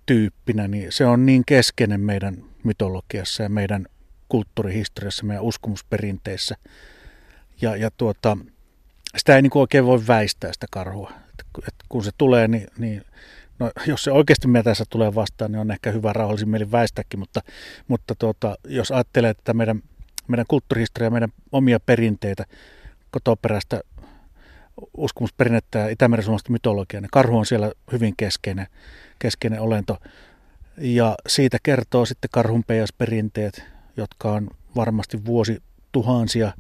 [0.06, 3.86] tyyppinä, niin se on niin keskeinen meidän mytologiassa ja meidän
[4.29, 6.56] kulttuurihistoriassa, meidän uskomusperinteissä.
[7.62, 8.38] Ja, ja tuota,
[9.17, 11.12] sitä ei niin oikein voi väistää sitä karhua.
[11.67, 13.03] Et kun se tulee, niin, niin
[13.63, 17.41] no, jos se oikeasti metässä tulee vastaan, niin on ehkä hyvä rauhallisin mielin väistäkin, mutta,
[17.88, 19.82] mutta tuota, jos ajattelee että meidän,
[20.28, 22.45] meidän kulttuurihistoriaa, meidän omia perinteitä,
[23.12, 23.82] kotoperäistä
[24.97, 28.67] uskomusperinnettä ja Itämeren mytologiaa, niin karhu on siellä hyvin keskeinen,
[29.19, 29.97] keskeinen olento.
[30.78, 33.63] Ja siitä kertoo sitten karhunpeijasperinteet,
[33.97, 36.52] jotka on varmasti vuosi tuhansia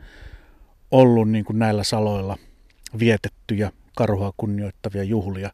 [0.91, 2.37] ollut niin kuin näillä saloilla
[2.99, 5.51] vietettyjä karhua kunnioittavia juhlia,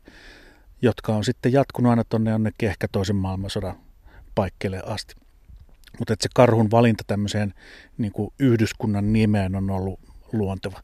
[0.82, 3.78] jotka on sitten jatkunut aina tuonne jonnekin ehkä toisen maailmansodan
[4.36, 5.16] paikkeelle asti.
[6.00, 7.54] Mutta se karhun valinta tämmöiseen
[7.98, 10.00] niin kuin yhdyskunnan nimeen on ollut
[10.34, 10.82] luonteva.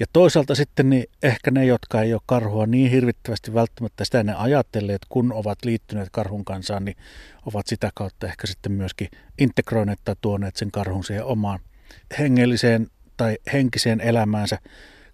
[0.00, 4.34] Ja toisaalta sitten niin ehkä ne, jotka ei ole karhua niin hirvittävästi välttämättä sitä ne
[4.34, 6.96] ajattelleet, kun ovat liittyneet karhun kansaan, niin
[7.46, 11.58] ovat sitä kautta ehkä sitten myöskin integroineet tai tuoneet sen karhun siihen omaan
[12.18, 14.58] hengelliseen tai henkiseen elämäänsä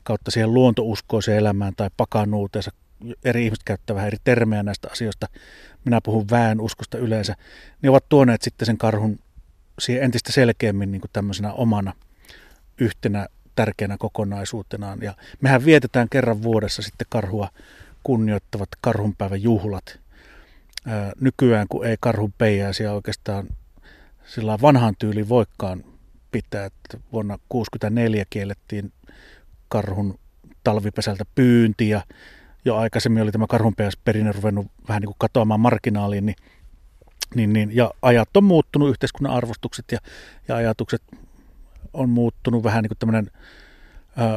[0.02, 2.70] kautta siihen luontouskoiseen elämään tai pakanuuteensa.
[3.24, 5.28] Eri ihmiset käyttävät vähän eri termejä näistä asioista.
[5.84, 7.36] Minä puhun väen uskosta yleensä.
[7.82, 9.18] Niin ovat tuoneet sitten sen karhun
[9.78, 11.92] siihen entistä selkeämmin niin kuin tämmöisenä omana
[12.80, 14.98] yhtenä tärkeänä kokonaisuutenaan.
[15.02, 17.48] Ja mehän vietetään kerran vuodessa sitten karhua
[18.02, 20.00] kunnioittavat karhunpäivän juhlat.
[20.86, 23.48] Ää, nykyään, kun ei karhun peijäisiä oikeastaan
[24.26, 25.84] sillä vanhan tyyli voikkaan
[26.32, 28.92] pitää, että vuonna 1964 kiellettiin
[29.68, 30.18] karhun
[30.64, 32.02] talvipesältä pyynti ja
[32.64, 36.36] jo aikaisemmin oli tämä karhunpeäsperinne ruvennut vähän niin kuin katoamaan marginaaliin, niin,
[37.34, 39.98] niin, niin, ja ajat on muuttunut, yhteiskunnan arvostukset ja,
[40.48, 41.02] ja ajatukset
[41.92, 43.30] on muuttunut vähän niin kuin tämmöinen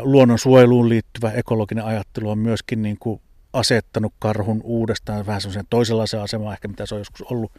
[0.01, 3.21] luonnonsuojeluun liittyvä ekologinen ajattelu on myöskin niin kuin
[3.53, 7.51] asettanut karhun uudestaan vähän semmoisen toisenlaisen asemaan ehkä mitä se on joskus ollut.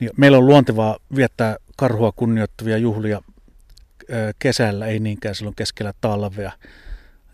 [0.00, 3.22] Niin meillä on luontevaa viettää karhua kunnioittavia juhlia
[4.38, 6.52] kesällä, ei niinkään silloin keskellä talvea.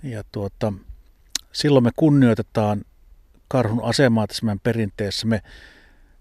[0.02, 0.72] Ja tuota,
[1.58, 2.82] silloin me kunnioitetaan
[3.48, 5.26] karhun asemaa tässä meidän perinteessä.
[5.26, 5.42] Me,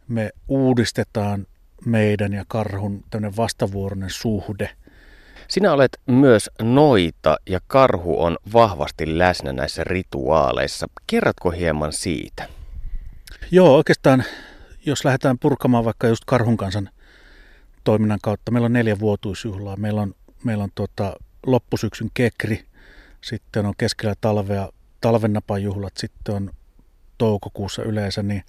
[0.07, 1.47] me uudistetaan
[1.85, 4.69] meidän ja karhun tämmöinen vastavuoroinen suhde–
[5.47, 10.87] sinä olet myös noita ja karhu on vahvasti läsnä näissä rituaaleissa.
[11.07, 12.49] Kerrotko hieman siitä?
[13.51, 14.23] Joo, oikeastaan
[14.85, 16.89] jos lähdetään purkamaan vaikka just karhun kansan
[17.83, 18.51] toiminnan kautta.
[18.51, 19.75] Meillä on neljä vuotuisjuhlaa.
[19.75, 21.13] Meillä on, meillä on tuota,
[21.45, 22.65] loppusyksyn kekri,
[23.23, 24.69] sitten on keskellä talvea
[25.01, 26.51] talvennapajuhlat, sitten on
[27.17, 28.43] toukokuussa yleensä niin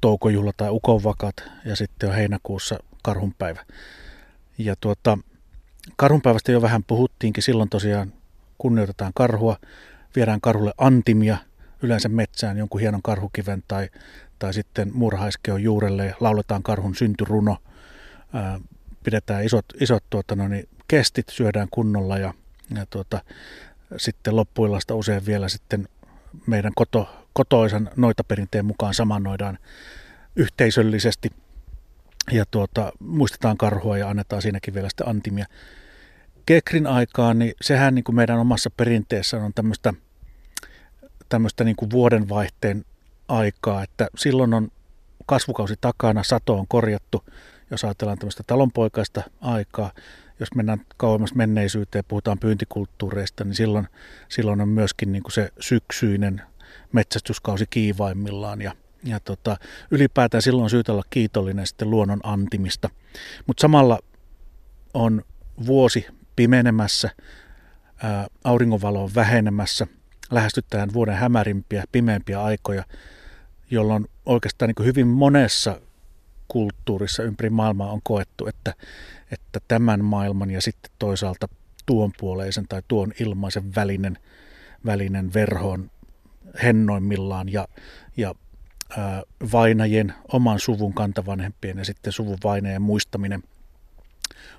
[0.00, 3.64] toukojuhla tai ukonvakat ja sitten on heinäkuussa karhunpäivä.
[4.58, 5.18] Ja tuota,
[5.96, 7.42] Karhunpäivästä jo vähän puhuttiinkin.
[7.42, 8.12] Silloin tosiaan
[8.58, 9.56] kunnioitetaan karhua,
[10.16, 11.36] viedään karhulle antimia
[11.82, 13.88] yleensä metsään jonkun hienon karhukiven tai,
[14.38, 17.56] tai sitten muurahaiskeon juurelle lauletaan karhun syntyruno.
[18.32, 18.60] Ää,
[19.04, 22.34] pidetään isot, isot tuota, no niin, kestit, syödään kunnolla ja,
[22.74, 23.20] ja tuota,
[23.96, 25.88] sitten loppuillasta usein vielä sitten
[26.46, 29.58] meidän koto, kotoisan noita perinteen mukaan samanoidaan
[30.36, 31.30] yhteisöllisesti
[32.30, 35.46] ja tuota, muistetaan karhua ja annetaan siinäkin vielä sitten antimia.
[36.46, 39.94] Kekrin aikaan, niin sehän niin kuin meidän omassa perinteessä on tämmöistä,
[41.28, 42.84] tämmöistä niin kuin vuodenvaihteen
[43.28, 44.68] aikaa, että silloin on
[45.26, 47.24] kasvukausi takana, sato on korjattu,
[47.70, 49.90] jos ajatellaan tämmöistä talonpoikaista aikaa.
[50.40, 53.88] Jos mennään kauemmas menneisyyteen puhutaan pyyntikulttuureista, niin silloin,
[54.28, 56.42] silloin on myöskin niin kuin se syksyinen
[56.92, 58.72] metsästyskausi kiivaimmillaan ja
[59.04, 59.56] ja tota,
[59.90, 62.90] ylipäätään silloin on syytä olla kiitollinen sitten luonnon antimista.
[63.46, 63.98] Mutta samalla
[64.94, 65.22] on
[65.66, 67.10] vuosi pimenemässä,
[68.02, 69.86] ää, auringonvalo on vähenemässä,
[70.30, 72.84] lähestytään vuoden hämärimpiä, pimeämpiä aikoja,
[73.70, 75.80] jolloin oikeastaan niin hyvin monessa
[76.48, 78.74] kulttuurissa ympäri maailmaa on koettu, että,
[79.32, 81.48] että tämän maailman ja sitten toisaalta
[81.86, 84.18] tuon puoleisen tai tuon ilmaisen välinen,
[84.86, 85.90] välinen verho on
[86.62, 87.68] hennoimmillaan ja,
[88.16, 88.34] ja
[88.98, 93.42] ää, vainajien, oman suvun kantavanhempien ja sitten suvun vainajien muistaminen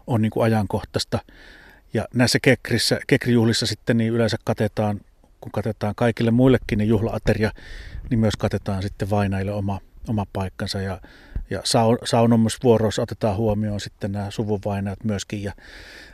[0.08, 1.19] on niin kuin ajankohtaista.
[1.93, 5.01] Ja näissä kekrissä, kekrijuhlissa sitten niin yleensä katetaan,
[5.41, 7.51] kun katetaan kaikille muillekin niin juhlaateria,
[8.10, 10.82] niin myös katetaan sitten vainaille oma, oma paikkansa.
[10.82, 11.01] Ja,
[11.49, 11.62] ja
[12.03, 15.43] saunomusvuoroissa otetaan huomioon sitten nämä suvunvainajat myöskin.
[15.43, 15.53] Ja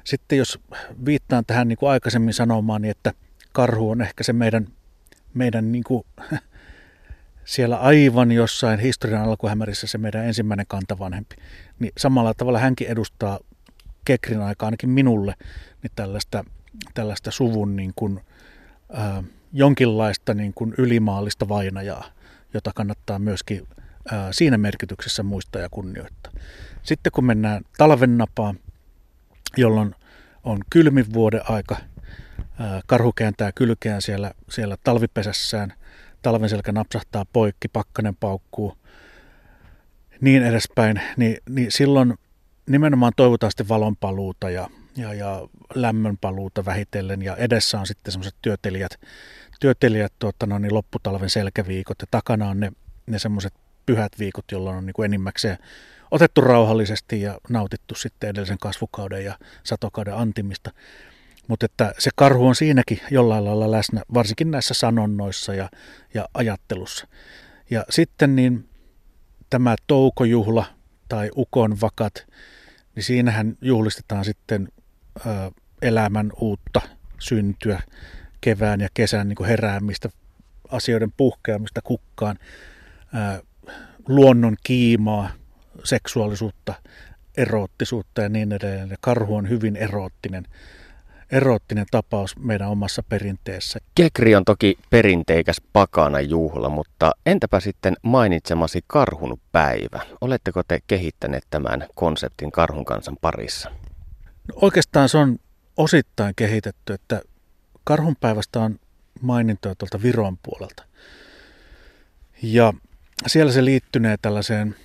[0.03, 0.59] sitten jos
[1.05, 3.13] viittaan tähän niin kuin aikaisemmin sanomaan, niin että
[3.51, 4.67] karhu on ehkä se meidän,
[5.33, 6.05] meidän niin kuin,
[7.45, 11.35] siellä aivan jossain historian alkuhämärissä se meidän ensimmäinen kantavanhempi,
[11.79, 13.39] niin samalla tavalla hänkin edustaa
[14.05, 15.35] Kekrin aika ainakin minulle
[15.83, 16.45] niin tällaista,
[16.93, 18.21] tällaista suvun niin kuin,
[18.93, 22.05] ää, jonkinlaista niin kuin ylimaallista vainajaa,
[22.53, 23.67] jota kannattaa myöskin
[24.31, 26.31] siinä merkityksessä muistaa ja kunnioittaa.
[26.83, 28.59] Sitten kun mennään talven napaan,
[29.57, 29.95] jolloin
[30.43, 31.77] on kylmin vuoden aika,
[32.85, 35.73] karhu kääntää kylkeään siellä, siellä talvipesässään,
[36.21, 38.77] talven selkä napsahtaa poikki, pakkanen paukkuu,
[40.21, 42.13] niin edespäin, niin, niin silloin
[42.69, 48.99] nimenomaan toivotaan sitten valonpaluuta ja, ja, ja lämmönpaluuta vähitellen ja edessä on sitten semmoiset työtelijät,
[49.59, 52.71] työtelijät tuota, no, niin lopputalven selkäviikot ja takana on ne,
[53.05, 53.53] ne semmoiset
[53.85, 55.57] pyhät viikot, jolloin on niin kuin enimmäkseen
[56.11, 60.71] otettu rauhallisesti ja nautittu sitten edellisen kasvukauden ja satokauden antimista.
[61.47, 65.69] Mutta että se karhu on siinäkin jollain lailla läsnä, varsinkin näissä sanonnoissa ja,
[66.13, 67.07] ja ajattelussa.
[67.69, 68.69] Ja sitten niin
[69.49, 70.65] tämä toukojuhla
[71.09, 72.27] tai ukon vakat,
[72.95, 74.67] niin siinähän juhlistetaan sitten
[75.81, 76.81] elämän uutta
[77.19, 77.81] syntyä,
[78.41, 80.09] kevään ja kesän niin kuin heräämistä,
[80.69, 82.39] asioiden puhkeamista kukkaan,
[84.07, 85.29] luonnon kiimaa,
[85.83, 86.73] seksuaalisuutta,
[87.37, 88.89] eroottisuutta ja niin edelleen.
[88.89, 90.47] Ja karhu on hyvin eroottinen
[91.31, 93.79] eroottinen tapaus meidän omassa perinteessä.
[93.95, 99.99] Kekri on toki perinteikäs pakana juhla, mutta entäpä sitten mainitsemasi karhun päivä?
[100.21, 103.69] Oletteko te kehittäneet tämän konseptin karhun kansan parissa?
[104.47, 105.37] No oikeastaan se on
[105.77, 107.21] osittain kehitetty, että
[107.83, 108.79] karhunpäivästä on
[109.21, 110.83] mainintoja tuolta Viron puolelta.
[112.41, 112.73] Ja
[113.27, 114.75] siellä se liittynee tällaiseen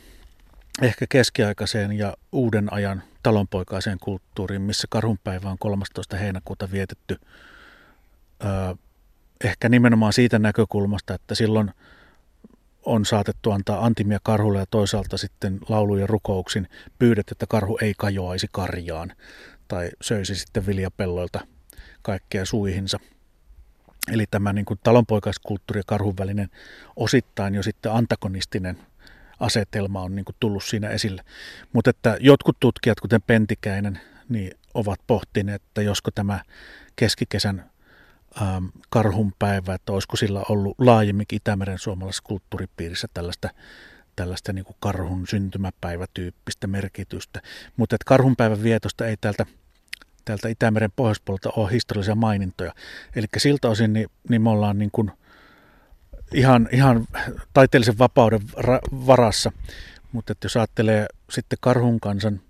[0.82, 6.16] ehkä keskiaikaiseen ja uuden ajan talonpoikaiseen kulttuuriin, missä karhunpäivä on 13.
[6.16, 7.16] heinäkuuta vietetty
[8.44, 8.76] ö,
[9.44, 11.70] ehkä nimenomaan siitä näkökulmasta, että silloin
[12.86, 17.94] on saatettu antaa antimia karhulle ja toisaalta sitten laulu ja rukouksin pyydetty, että karhu ei
[17.98, 19.12] kajoaisi karjaan
[19.68, 21.40] tai söisi sitten viljapelloilta
[22.02, 23.00] kaikkea suihinsa.
[24.10, 26.50] Eli tämä niin kuin talonpoikaiskulttuuri ja karhun välinen
[26.96, 28.78] osittain jo sitten antagonistinen
[29.40, 31.22] asetelma on niin kuin tullut siinä esille.
[31.72, 36.40] Mutta että jotkut tutkijat, kuten Pentikäinen, niin ovat pohtineet, että josko tämä
[36.96, 37.70] keskikesän
[38.42, 43.48] ähm, karhunpäivä, että olisiko sillä ollut laajemminkin Itämeren suomalaisessa kulttuuripiirissä tällaista,
[44.16, 47.42] tällaista niin kuin karhun syntymäpäivätyyppistä merkitystä.
[47.76, 49.46] Mutta että karhunpäivän vietosta ei täältä,
[50.24, 52.72] täältä Itämeren pohjoispuolelta ole historiallisia mainintoja.
[53.16, 55.10] Eli siltä osin niin, niin me ollaan niin kuin–
[56.34, 57.06] ihan, ihan
[57.52, 58.40] taiteellisen vapauden
[59.06, 59.52] varassa.
[60.12, 62.40] Mutta jos ajattelee sitten karhun kansan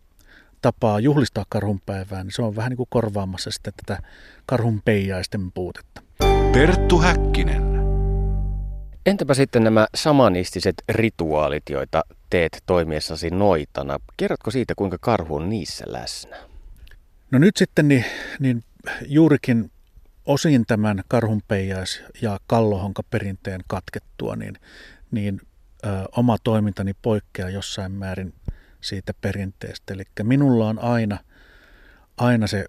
[0.63, 4.03] tapaa juhlistaa karhunpäivää, niin se on vähän niin kuin korvaamassa sitten tätä
[4.47, 6.03] karhun peijaisten puutetta.
[6.53, 7.81] Perttu Häkkinen.
[9.07, 13.99] Entäpä sitten nämä samanistiset rituaalit, joita teet toimiessasi noitana?
[14.17, 16.50] Kerrotko siitä, kuinka karhu on niissä läsnä?
[17.31, 18.05] No nyt sitten niin,
[18.41, 18.65] niin
[19.07, 19.71] juurikin
[20.27, 24.55] osin tämän karhunpeijais- ja kallohonka perinteen katkettua, niin,
[25.11, 25.41] niin
[25.85, 28.35] ö, oma toimintani poikkeaa jossain määrin
[28.81, 29.95] siitä perinteestä.
[29.95, 31.19] Eli minulla on aina,
[32.17, 32.67] aina se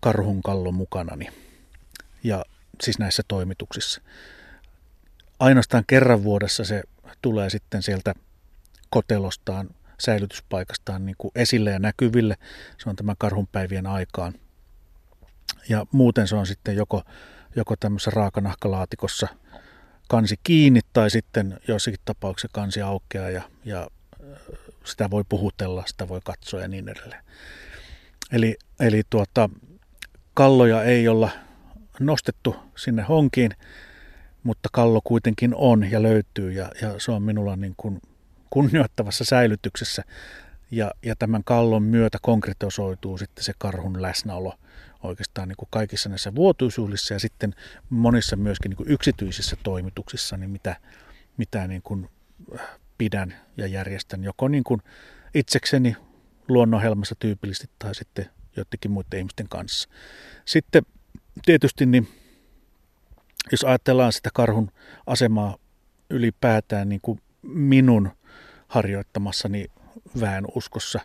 [0.00, 1.28] karhun kallo mukanani,
[2.24, 2.44] ja
[2.82, 4.00] siis näissä toimituksissa.
[5.40, 6.82] Ainoastaan kerran vuodessa se
[7.22, 8.14] tulee sitten sieltä
[8.90, 12.36] kotelostaan, säilytyspaikastaan niin kuin esille ja näkyville.
[12.78, 14.34] Se on tämän karhunpäivien aikaan–
[15.68, 17.02] ja muuten se on sitten joko,
[17.56, 19.28] joko tämmöisessä raakanahkalaatikossa
[20.08, 23.88] kansi kiinni tai sitten joissakin tapauksissa kansi aukeaa ja, ja
[24.84, 27.24] sitä voi puhutella, sitä voi katsoa ja niin edelleen.
[28.32, 29.50] Eli, eli tuota,
[30.34, 31.30] kalloja ei olla
[32.00, 33.50] nostettu sinne honkiin,
[34.42, 38.00] mutta kallo kuitenkin on ja löytyy ja, ja se on minulla niin kuin
[38.50, 40.04] kunnioittavassa säilytyksessä.
[40.70, 44.54] Ja, ja tämän kallon myötä konkretisoituu sitten se karhun läsnäolo–
[45.02, 47.54] oikeastaan niin kuin kaikissa näissä vuotuisuuksissa ja sitten
[47.90, 50.76] monissa myöskin niin kuin yksityisissä toimituksissa, niin mitä,
[51.36, 52.08] mitä niin kuin
[52.54, 52.66] äh,
[52.98, 54.82] pidän ja järjestän joko niin kuin
[55.34, 55.96] itsekseni
[56.48, 59.88] luonnonhelmassa tyypillisesti tai sitten joidenkin muiden ihmisten kanssa.
[60.44, 60.82] Sitten
[61.44, 62.08] tietysti niin,
[63.52, 64.70] jos ajatellaan sitä karhun
[65.06, 65.56] asemaa
[66.10, 68.10] ylipäätään niin kuin minun
[68.68, 69.66] harjoittamassani
[70.20, 71.00] väen uskossa,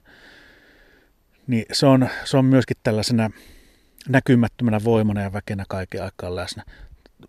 [1.47, 3.29] niin se on, se on myöskin tällaisena
[4.09, 6.63] näkymättömänä voimana ja väkenä kaiken aikaan läsnä.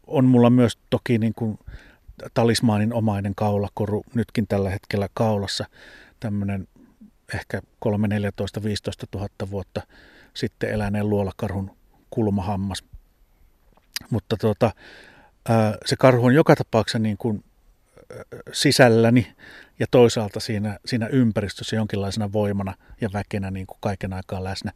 [0.07, 1.59] On mulla myös toki niin kuin
[2.35, 5.64] talismaanin omainen kaulakoru nytkin tällä hetkellä kaulassa.
[6.20, 6.68] Tämmöinen
[7.35, 9.83] ehkä 3, 14, 15 000 vuotta
[10.35, 11.77] sitten eläneen luolakarhun
[12.11, 12.85] kulmahammas.
[14.11, 14.73] Mutta tuota,
[15.87, 17.44] se karhu on joka tapauksessa niin kuin
[18.53, 19.35] sisälläni
[19.79, 24.72] ja toisaalta siinä, siinä ympäristössä jonkinlaisena voimana ja väkenä niin kuin kaiken aikaa läsnä.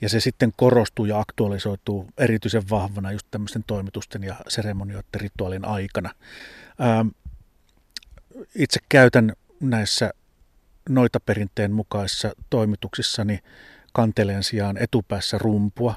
[0.00, 6.10] ja se sitten korostuu ja aktualisoituu erityisen vahvana just tämmöisten toimitusten ja seremonioiden rituaalin aikana.
[6.80, 7.08] Ähm,
[8.54, 10.10] itse käytän näissä
[10.88, 13.38] noita perinteen mukaisissa toimituksissani
[13.92, 15.94] kanteleen sijaan etupäässä rumpua,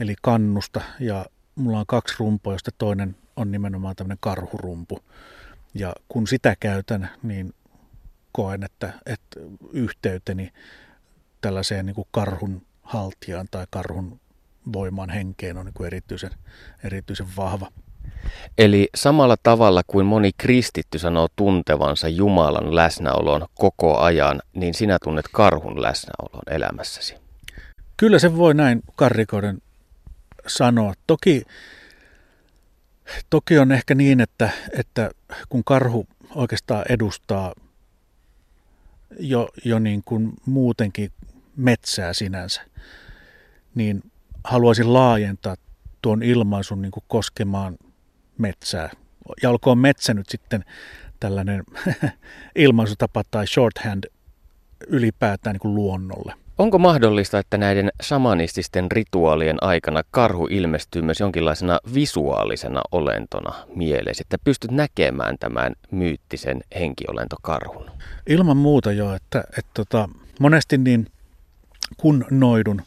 [0.00, 4.98] eli kannusta, ja mulla on kaksi rumpua, joista toinen on nimenomaan tämmöinen karhurumpu.
[5.74, 7.54] Ja kun sitä käytän, niin
[8.32, 9.40] koen, että, että
[9.72, 10.52] yhteyteni
[11.40, 14.20] tällaiseen niin kuin karhun haltijaan tai karhun
[14.72, 16.30] voimaan henkeen on niin kuin erityisen,
[16.84, 17.70] erityisen vahva.
[18.58, 25.26] Eli samalla tavalla kuin moni kristitty sanoo tuntevansa Jumalan läsnäolon koko ajan, niin sinä tunnet
[25.32, 27.14] karhun läsnäolon elämässäsi.
[27.96, 29.62] Kyllä se voi näin karrikoiden
[30.46, 30.94] sanoa.
[31.06, 31.42] Toki,
[33.30, 35.10] toki on ehkä niin, että, että
[35.48, 37.54] kun karhu oikeastaan edustaa
[39.18, 41.12] jo, jo niin kuin muutenkin
[41.56, 42.62] metsää sinänsä,
[43.74, 44.02] niin
[44.44, 45.56] haluaisin laajentaa
[46.02, 47.78] tuon ilmaisun niin kuin koskemaan
[48.38, 48.90] metsää.
[49.42, 50.64] Ja olkoon metsä nyt sitten
[51.20, 51.64] tällainen
[52.54, 54.04] ilmaisutapa tai shorthand
[54.86, 56.34] ylipäätään niin kuin luonnolle.
[56.58, 64.38] Onko mahdollista, että näiden samanististen rituaalien aikana karhu ilmestyy myös jonkinlaisena visuaalisena olentona mielessä, että
[64.44, 67.90] pystyt näkemään tämän myyttisen henkiolentokarhun?
[68.26, 70.08] Ilman muuta jo, että, että tota,
[70.40, 71.06] monesti niin
[71.96, 72.82] kun noidun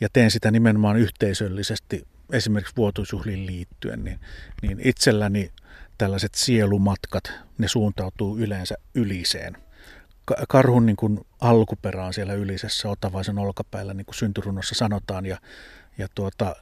[0.00, 4.20] ja teen sitä nimenomaan yhteisöllisesti esimerkiksi vuotuisuhliin liittyen, niin,
[4.62, 5.50] niin itselläni
[5.98, 9.56] tällaiset sielumatkat, ne suuntautuu yleensä yliseen.
[10.48, 15.38] Karhun niin kuin alkuperä on siellä ylisessä otavaisen olkapäällä, niin kuin syntyrunnossa sanotaan, ja,
[15.98, 16.56] ja tuota,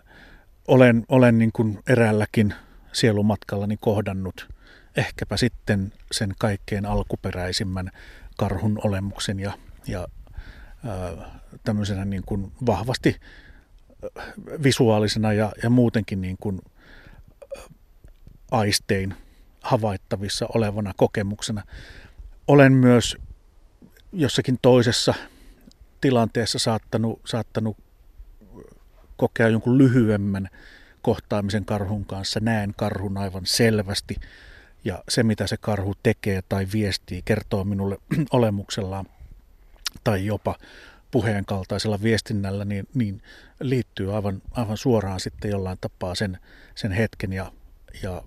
[0.68, 2.54] olen, olen niin kuin eräälläkin
[2.92, 4.48] sielumatkallani kohdannut
[4.96, 7.90] ehkäpä sitten sen kaikkein alkuperäisimmän
[8.36, 9.52] karhun olemuksen ja,
[9.86, 10.08] ja
[10.84, 13.16] ää, tämmöisenä niin kuin vahvasti
[14.62, 16.60] visuaalisena ja, ja muutenkin niin kuin
[18.50, 19.14] aistein
[19.60, 21.62] havaittavissa olevana kokemuksena.
[22.48, 23.16] Olen myös
[24.16, 25.14] jossakin toisessa
[26.00, 27.76] tilanteessa saattanut, saattanut
[29.16, 30.48] kokea jonkun lyhyemmän
[31.02, 32.40] kohtaamisen karhun kanssa.
[32.40, 34.16] Näen karhun aivan selvästi
[34.84, 37.98] ja se mitä se karhu tekee tai viestii kertoo minulle
[38.30, 39.06] olemuksellaan
[40.04, 40.54] tai jopa
[41.10, 43.22] puheen kaltaisella viestinnällä niin, niin
[43.60, 46.38] liittyy aivan, aivan suoraan sitten jollain tapaa sen,
[46.74, 47.52] sen hetken ja,
[48.02, 48.22] ja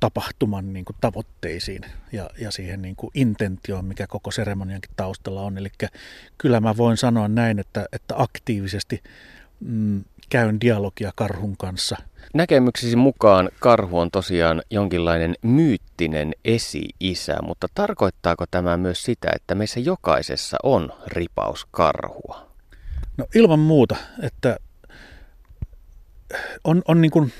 [0.00, 5.58] tapahtuman niin kuin tavoitteisiin ja, ja siihen niin kuin intentioon, mikä koko seremoniankin taustalla on.
[5.58, 5.68] Eli
[6.38, 9.02] kyllä mä voin sanoa näin, että, että aktiivisesti
[9.60, 11.96] mm, käyn dialogia karhun kanssa.
[12.34, 19.80] Näkemyksesi mukaan karhu on tosiaan jonkinlainen myyttinen esi-isä, mutta tarkoittaako tämä myös sitä, että meissä
[19.80, 22.50] jokaisessa on ripaus karhua?
[23.16, 24.56] No ilman muuta, että
[26.64, 27.32] on, on niin kuin,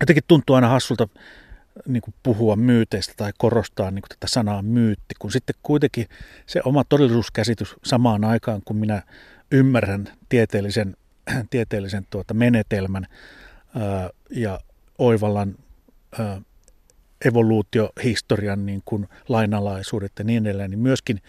[0.00, 1.08] jotenkin tuntuu aina hassulta
[1.86, 6.06] niin kuin puhua myyteistä tai korostaa niin kuin tätä sanaa myytti, kun sitten kuitenkin
[6.46, 9.02] se oma todellisuuskäsitys samaan aikaan, kun minä
[9.52, 10.96] ymmärrän tieteellisen
[11.50, 13.06] tieteellisen tuota menetelmän
[13.74, 14.60] ää, ja
[14.98, 15.54] oivallan
[16.18, 16.40] ää,
[17.24, 21.22] evoluutiohistorian niin kuin lainalaisuudet ja niin edelleen, niin myöskin,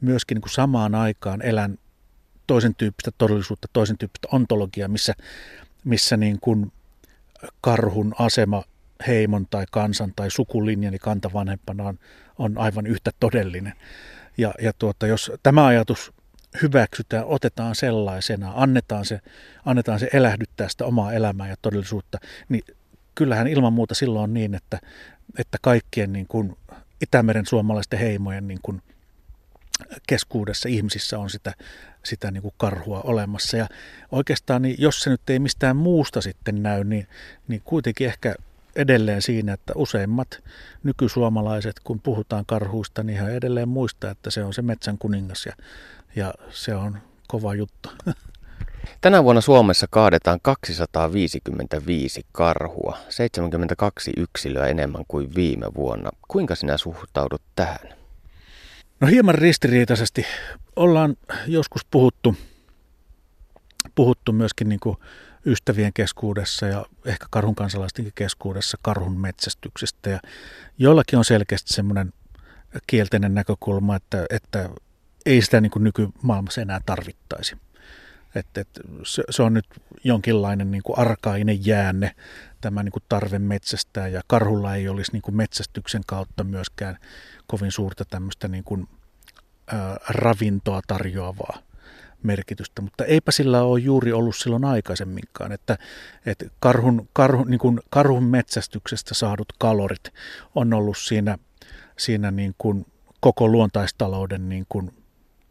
[0.00, 1.78] myöskin niin kuin samaan aikaan elän
[2.46, 5.14] toisen tyyppistä todellisuutta, toisen tyyppistä ontologiaa, missä,
[5.84, 6.72] missä niin kuin
[7.60, 8.64] karhun asema
[9.06, 11.98] heimon tai kansan tai sukulinjani kantavanhempana on,
[12.38, 13.72] on aivan yhtä todellinen.
[14.38, 16.12] Ja, ja tuota, jos tämä ajatus
[16.62, 19.20] hyväksytään, otetaan sellaisena, annetaan se,
[19.64, 22.62] annetaan se elähdyttää sitä omaa elämää ja todellisuutta, niin
[23.14, 24.78] kyllähän ilman muuta silloin on niin, että,
[25.38, 26.56] että kaikkien niin kuin
[27.00, 28.82] Itämeren suomalaisten heimojen niin kuin
[30.08, 31.52] keskuudessa ihmisissä on sitä,
[32.04, 33.56] sitä niin kuin karhua olemassa.
[33.56, 33.68] Ja
[34.12, 37.06] oikeastaan, niin jos se nyt ei mistään muusta sitten näy, niin,
[37.48, 38.34] niin kuitenkin ehkä
[38.76, 40.42] edelleen siinä, että useimmat
[40.82, 45.52] nykysuomalaiset, kun puhutaan karhuista, niin he edelleen muistaa, että se on se metsän kuningas ja
[46.16, 46.98] ja se on
[47.28, 47.88] kova juttu.
[49.00, 56.10] Tänä vuonna Suomessa kaadetaan 255 karhua, 72 yksilöä enemmän kuin viime vuonna.
[56.28, 58.01] Kuinka sinä suhtaudut tähän?
[59.02, 60.26] No hieman ristiriitaisesti.
[60.76, 62.36] Ollaan joskus puhuttu,
[63.94, 64.96] puhuttu myöskin niin kuin
[65.46, 70.10] ystävien keskuudessa ja ehkä karhun kansalaistenkin keskuudessa karhun metsästyksestä.
[70.10, 70.20] Ja
[70.78, 72.12] jollakin on selkeästi semmoinen
[72.86, 74.70] kielteinen näkökulma, että, että
[75.26, 77.56] ei sitä niin kuin nykymaailmassa enää tarvittaisi.
[78.34, 78.68] Et, et,
[79.04, 79.66] se, se on nyt
[80.04, 82.14] jonkinlainen niin kuin arkainen jäänne,
[82.60, 86.98] tämä niin kuin tarve metsästää, ja karhulla ei olisi niin kuin metsästyksen kautta myöskään
[87.46, 88.88] kovin suurta tämmöistä niin kuin,
[89.72, 89.76] ä,
[90.08, 91.58] ravintoa tarjoavaa
[92.22, 95.78] merkitystä, mutta eipä sillä ole juuri ollut silloin aikaisemminkaan, että,
[96.26, 100.12] että karhun, karhun, niin kuin karhun metsästyksestä saadut kalorit
[100.54, 101.38] on ollut siinä,
[101.98, 102.86] siinä niin kuin
[103.20, 104.90] koko luontaistalouden niin kuin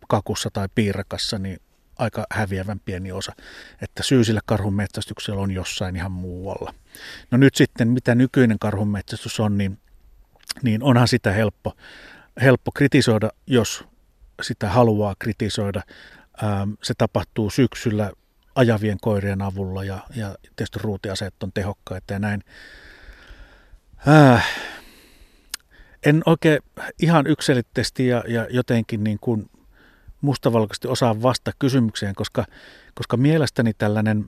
[0.07, 1.59] kakussa tai piirakassa niin
[2.01, 3.33] aika häviävän pieni osa,
[3.81, 6.73] että syy sille karhun metsästyksellä on jossain ihan muualla.
[7.31, 9.79] No nyt sitten, mitä nykyinen karhun metsästys on, niin,
[10.63, 11.73] niin onhan sitä helppo,
[12.41, 13.83] helppo kritisoida, jos
[14.41, 15.81] sitä haluaa kritisoida.
[16.43, 18.11] Ähm, se tapahtuu syksyllä
[18.55, 22.43] ajavien koirien avulla ja, ja tietysti ruutiaseet on tehokkaita ja näin.
[24.07, 24.47] Äh,
[26.05, 26.59] en oikein
[27.01, 29.49] ihan yksilitteisesti ja, ja jotenkin niin kuin
[30.21, 32.45] mustavalkoisesti osaa vastata kysymykseen, koska,
[32.93, 34.25] koska mielestäni tällainen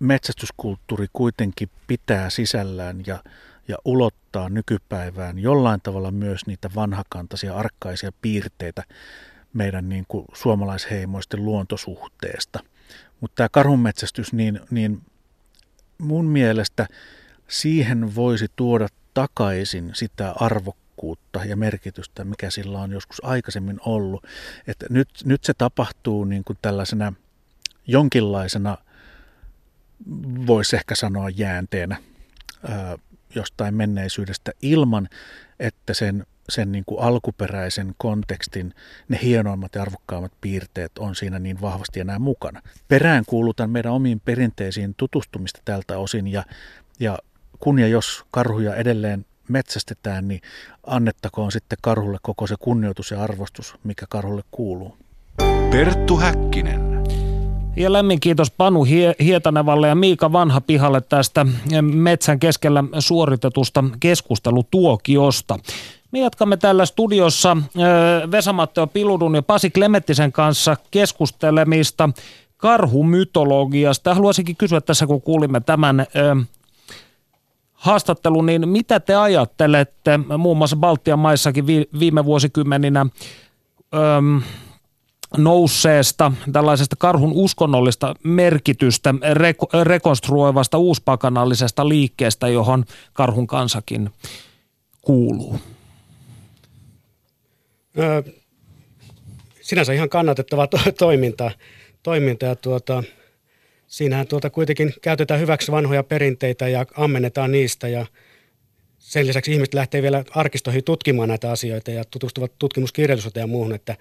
[0.00, 3.22] metsästyskulttuuri kuitenkin pitää sisällään ja,
[3.68, 8.84] ja ulottaa nykypäivään jollain tavalla myös niitä vanhakantaisia arkkaisia piirteitä
[9.52, 12.60] meidän niin kuin suomalaisheimoisten luontosuhteesta.
[13.20, 15.02] Mutta tämä karhunmetsästys, niin, niin
[15.98, 16.86] mun mielestä
[17.48, 20.87] siihen voisi tuoda takaisin sitä arvokkuutta
[21.44, 24.26] ja merkitystä, mikä sillä on joskus aikaisemmin ollut.
[24.66, 27.12] Että nyt, nyt se tapahtuu niin kuin tällaisena
[27.86, 28.78] jonkinlaisena,
[30.46, 31.96] voisi ehkä sanoa jäänteenä
[32.68, 32.98] ää,
[33.34, 35.08] jostain menneisyydestä ilman,
[35.60, 38.74] että sen, sen niin kuin alkuperäisen kontekstin,
[39.08, 42.62] ne hienoimmat ja arvokkaimmat piirteet on siinä niin vahvasti enää mukana.
[42.88, 46.44] Perään kuulutan meidän omiin perinteisiin tutustumista tältä osin ja,
[47.00, 47.18] ja
[47.58, 50.40] kun ja jos karhuja edelleen metsästetään, niin
[50.86, 54.96] annettakoon sitten karhulle koko se kunnioitus ja arvostus, mikä karhulle kuuluu.
[55.70, 56.98] Perttu Häkkinen.
[57.76, 58.86] Ja lämmin kiitos Panu
[59.20, 61.46] Hietanevalle ja Miika Vanha pihalle tästä
[61.82, 65.58] metsän keskellä suoritetusta keskustelutuokiosta.
[66.12, 67.56] Me jatkamme täällä studiossa
[68.30, 72.10] Vesa-Matteo Piludun ja Pasi Klemettisen kanssa keskustelemista
[72.56, 74.14] karhumytologiasta.
[74.14, 76.06] Haluaisinkin kysyä tässä, kun kuulimme tämän
[77.78, 81.66] haastattelu, niin mitä te ajattelette muun muassa Baltian maissakin
[82.00, 83.06] viime vuosikymmeninä
[83.94, 84.42] öm,
[85.36, 94.10] nousseesta tällaisesta karhun uskonnollista merkitystä reko- rekonstruoivasta uuspakanallisesta liikkeestä, johon karhun kansakin
[95.02, 95.60] kuuluu?
[97.98, 98.22] Öö,
[99.60, 101.50] sinänsä ihan kannatettava to- toiminta,
[102.02, 103.02] toiminta ja tuota,
[103.88, 108.06] siinähän tuota kuitenkin käytetään hyväksi vanhoja perinteitä ja ammennetaan niistä ja
[108.98, 113.96] sen lisäksi ihmiset lähtee vielä arkistoihin tutkimaan näitä asioita ja tutustuvat tutkimuskirjallisuuteen ja muuhun, että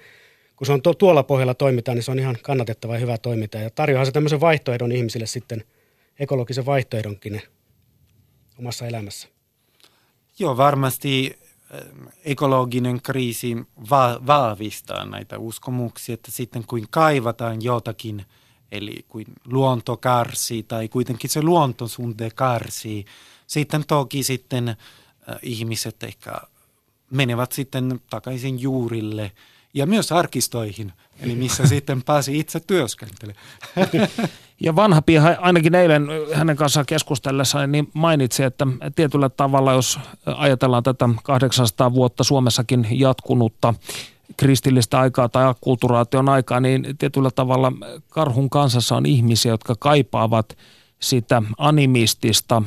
[0.55, 3.69] kun se on tuolla pohjalla toimitaan, niin se on ihan kannatettava ja hyvä toiminta ja
[3.69, 5.63] tarjoaa se tämmöisen vaihtoehdon ihmisille sitten,
[6.19, 7.41] ekologisen vaihtoehdonkin
[8.59, 9.27] omassa elämässä.
[10.39, 11.39] Joo, varmasti
[12.25, 13.57] ekologinen kriisi
[13.89, 18.25] va- vahvistaa näitä uskomuksia, että sitten kun kaivataan jotakin–
[18.71, 23.05] eli kuin luonto kärsii tai kuitenkin se luontosunde kärsii.
[23.47, 24.75] Sitten toki sitten
[25.41, 26.33] ihmiset ehkä
[27.11, 29.31] menevät sitten takaisin juurille
[29.73, 33.35] ja myös arkistoihin, eli missä sitten pääsi itse työskentele.
[34.59, 40.83] Ja vanha piha, ainakin eilen hänen kanssaan keskustellessa, niin mainitsi, että tietyllä tavalla, jos ajatellaan
[40.83, 43.73] tätä 800 vuotta Suomessakin jatkunutta
[44.37, 47.71] kristillistä aikaa tai akkulturaation aikaa, niin tietyllä tavalla
[48.09, 50.57] karhun kansassa on ihmisiä, jotka kaipaavat
[50.99, 52.63] sitä animistista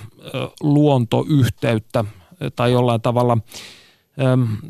[0.60, 2.04] luontoyhteyttä
[2.56, 3.38] tai jollain tavalla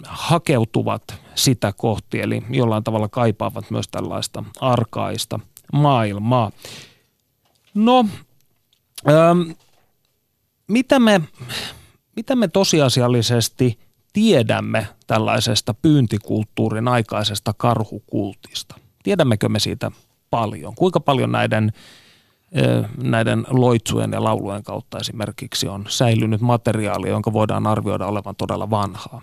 [0.07, 5.41] hakeutuvat sitä kohti, eli jollain tavalla kaipaavat myös tällaista arkaista
[5.73, 6.51] maailmaa.
[7.75, 8.07] No,
[10.69, 11.21] mitä me,
[12.17, 13.79] mitä me tosiasiallisesti–
[14.13, 18.75] tiedämme tällaisesta pyyntikulttuurin aikaisesta karhukultista?
[19.03, 19.91] Tiedämmekö me siitä
[20.31, 20.75] paljon?
[20.75, 21.73] Kuinka paljon näiden,
[23.03, 29.23] näiden loitsujen ja laulujen kautta esimerkiksi on säilynyt materiaalia, jonka voidaan arvioida olevan todella vanhaa?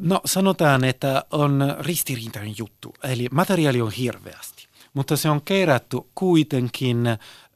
[0.00, 2.94] No sanotaan, että on ristiriitainen juttu.
[3.04, 7.06] Eli materiaali on hirveästi, mutta se on kerätty kuitenkin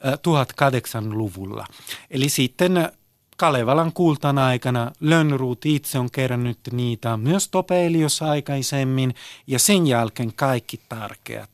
[0.05, 1.67] 1800-luvulla.
[2.11, 2.93] Eli sitten
[3.41, 9.15] Kalevalan kultan aikana Lönnruut itse on kerännyt niitä myös Topelius aikaisemmin
[9.47, 11.51] ja sen jälkeen kaikki tärkeät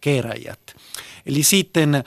[0.00, 0.76] keräjät.
[1.26, 2.04] Eli sitten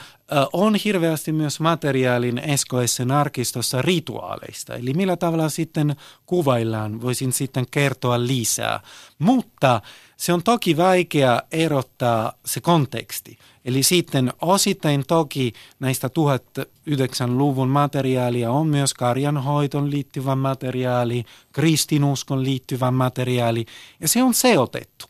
[0.53, 8.27] on hirveästi myös materiaalin SKSn arkistossa rituaaleista, eli millä tavalla sitten kuvaillaan, voisin sitten kertoa
[8.27, 8.79] lisää.
[9.19, 9.81] Mutta
[10.17, 13.37] se on toki vaikea erottaa se konteksti.
[13.69, 23.65] Eli sitten osittain toki näistä 1900-luvun materiaalia on myös karjanhoiton liittyvä materiaali, kristinuskon liittyvä materiaali,
[23.99, 25.05] ja se on seotettu.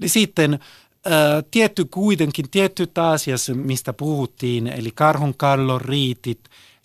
[0.00, 0.58] Eli sitten
[1.50, 5.34] tietty kuitenkin, tietyt asiat, mistä puhuttiin, eli karhun
[5.78, 6.40] riitit,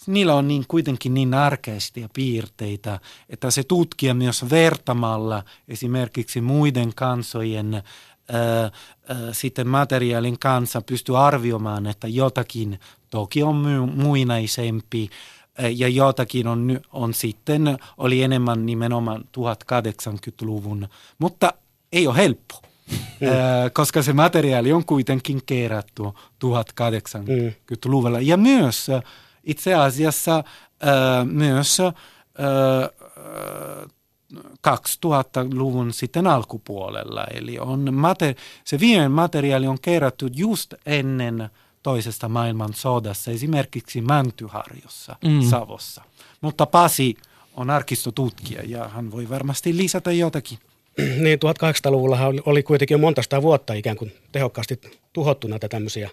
[0.08, 3.00] niillä on niin kuitenkin niin arkeistia piirteitä,
[3.30, 7.84] että se tutkija myös vertamalla esimerkiksi muiden kansojen
[8.32, 8.72] ää, ää,
[9.32, 13.56] sitten materiaalin kanssa pystyy arvioimaan, että jotakin toki on
[13.96, 15.10] muinaisempi
[15.76, 20.88] ja jotakin on, on sitten, oli enemmän nimenomaan 1080-luvun,
[21.20, 21.54] mutta
[21.92, 22.62] ei ole helppo.
[22.92, 22.98] Mm.
[23.74, 28.22] koska se materiaali on kuitenkin kerätty 1080-luvulla.
[28.22, 28.88] Ja myös
[29.44, 30.44] itse asiassa
[31.24, 31.78] myös
[34.68, 37.24] 2000-luvun sitten alkupuolella.
[37.34, 41.50] Eli on mate- se viimeinen materiaali on kerätty just ennen
[41.84, 45.42] toisesta maailmansodassa, esimerkiksi Mäntyharjossa, mm.
[45.42, 46.02] Savossa.
[46.42, 47.18] Mutta Pasi
[47.56, 50.60] on arkistotutkija ja hän voi varmasti lisätä jotakin.
[51.24, 54.82] Niin, 1800-luvulla oli kuitenkin monta sitä vuotta ikään kuin tehokkaasti
[55.14, 56.10] tuhottu näitä tämmöisiä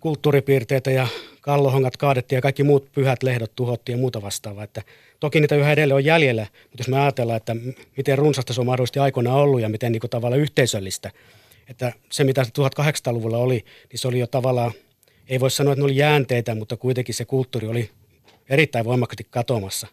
[0.00, 1.06] kulttuuripiirteitä ja
[1.44, 4.64] kallohongat kaadettiin ja kaikki muut pyhät lehdot tuhottiin ja muuta vastaavaa.
[4.64, 4.82] Että
[5.20, 7.56] toki niitä yhä edelleen on jäljellä, mutta jos me ajatellaan, että
[7.96, 11.10] miten runsasta se on mahdollisesti aikoina ollut ja miten niin tavallaan yhteisöllistä,
[11.68, 14.72] että se mitä 1800-luvulla oli, niin se oli jo tavallaan,
[15.28, 17.90] ei voi sanoa, että ne oli jäänteitä, mutta kuitenkin se kulttuuri oli
[18.48, 19.86] erittäin voimakkaasti katoamassa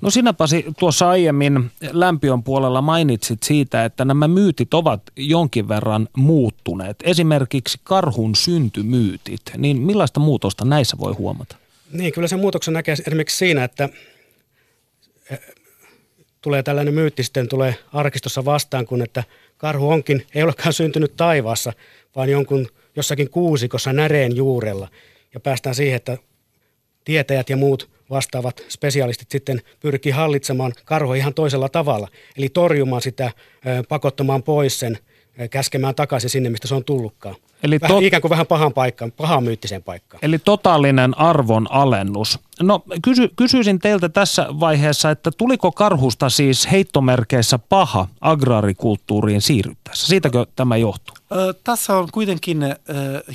[0.00, 6.08] No sinä Pasi tuossa aiemmin lämpiön puolella mainitsit siitä, että nämä myytit ovat jonkin verran
[6.16, 6.96] muuttuneet.
[7.02, 9.42] Esimerkiksi karhun syntymyytit.
[9.56, 11.56] Niin millaista muutosta näissä voi huomata?
[11.92, 13.88] Niin, kyllä se muutoksen näkee esimerkiksi siinä, että
[15.30, 15.40] eh,
[16.40, 19.24] tulee tällainen myytti sitten tulee arkistossa vastaan, kun että
[19.56, 21.72] karhu onkin, ei olekaan syntynyt taivaassa,
[22.16, 24.88] vaan jonkun jossakin kuusikossa näreen juurella.
[25.34, 26.18] Ja päästään siihen, että
[27.04, 32.08] tietäjät ja muut vastaavat spesialistit sitten pyrkii hallitsemaan karhoa ihan toisella tavalla.
[32.36, 33.30] Eli torjumaan sitä,
[33.88, 34.98] pakottamaan pois sen,
[35.50, 37.36] käskemään takaisin sinne, mistä se on tullutkaan.
[37.62, 38.04] Eli vähän, tot...
[38.04, 40.18] Ikään kuin vähän pahan paikkaan, pahan myyttiseen paikkaan.
[40.22, 42.38] Eli totaalinen arvon alennus.
[42.62, 50.06] No kysy, kysyisin teiltä tässä vaiheessa, että tuliko karhusta siis heittomerkeissä paha agraarikulttuuriin siirryttäessä?
[50.06, 51.16] Siitäkö tämä johtuu?
[51.32, 52.76] Ö, tässä on kuitenkin ö,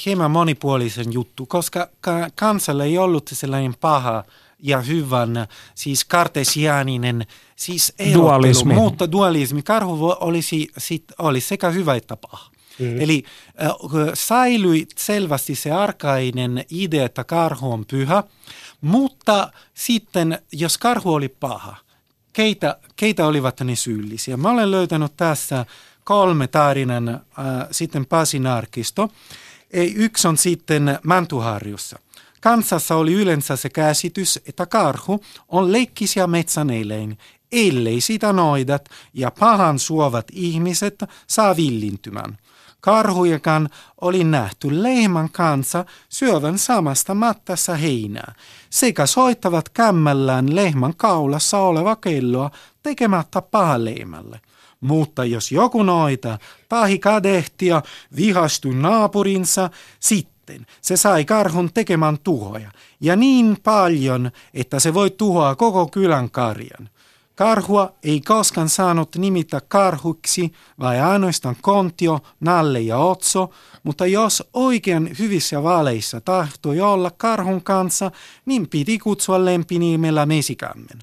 [0.05, 1.89] hieman monipuolisen juttu, koska
[2.35, 4.23] kansalle ei ollut sellainen paha
[4.59, 8.73] ja hyvän, siis kartesiaaninen, siis dualismi.
[8.73, 9.61] mutta dualismi.
[9.63, 12.51] Karhu olisi, sit, oli sekä hyvä että paha.
[12.79, 13.01] Mm-hmm.
[13.01, 13.23] Eli
[13.63, 13.71] äh,
[14.13, 18.23] säilyi selvästi se arkainen idea, että karhu on pyhä,
[18.81, 21.75] mutta sitten jos karhu oli paha,
[22.33, 24.37] keitä, keitä olivat ne syyllisiä?
[24.37, 25.65] Mä olen löytänyt tässä
[26.03, 27.19] kolme tarinan äh,
[27.71, 29.09] sitten Pasin arkisto.
[29.95, 31.99] Yksi on sitten Mäntuharjussa.
[32.39, 37.17] Kansassa oli yleensä se käsitys, että karhu on leikkisiä metsäneleen,
[37.51, 42.37] ellei sitä noidat ja pahan suovat ihmiset saa villintymän.
[42.81, 43.69] Karhujakan
[44.01, 48.33] oli nähty lehmän kanssa syövän samasta mattassa heinää,
[48.69, 52.51] sekä soittavat kämmällään lehmän kaulassa oleva kelloa
[52.83, 54.41] tekemättä paha lehmälle.
[54.81, 56.37] Mutta jos joku noita
[56.69, 57.81] tahi kadehtia
[58.15, 59.69] vihastui naapurinsa,
[59.99, 62.71] sitten sitten se sai karhun tekemään tuhoja,
[63.01, 66.89] ja niin paljon, että se voi tuhoa koko kylän karjan.
[67.35, 73.49] Karhua ei koskaan saanut nimittää karhuksi, vai ainoastaan kontio, nalle ja otso,
[73.83, 78.11] mutta jos oikein hyvissä vaaleissa tahtoi olla karhun kanssa,
[78.45, 80.99] niin piti kutsua lempinimellä mesikämmen.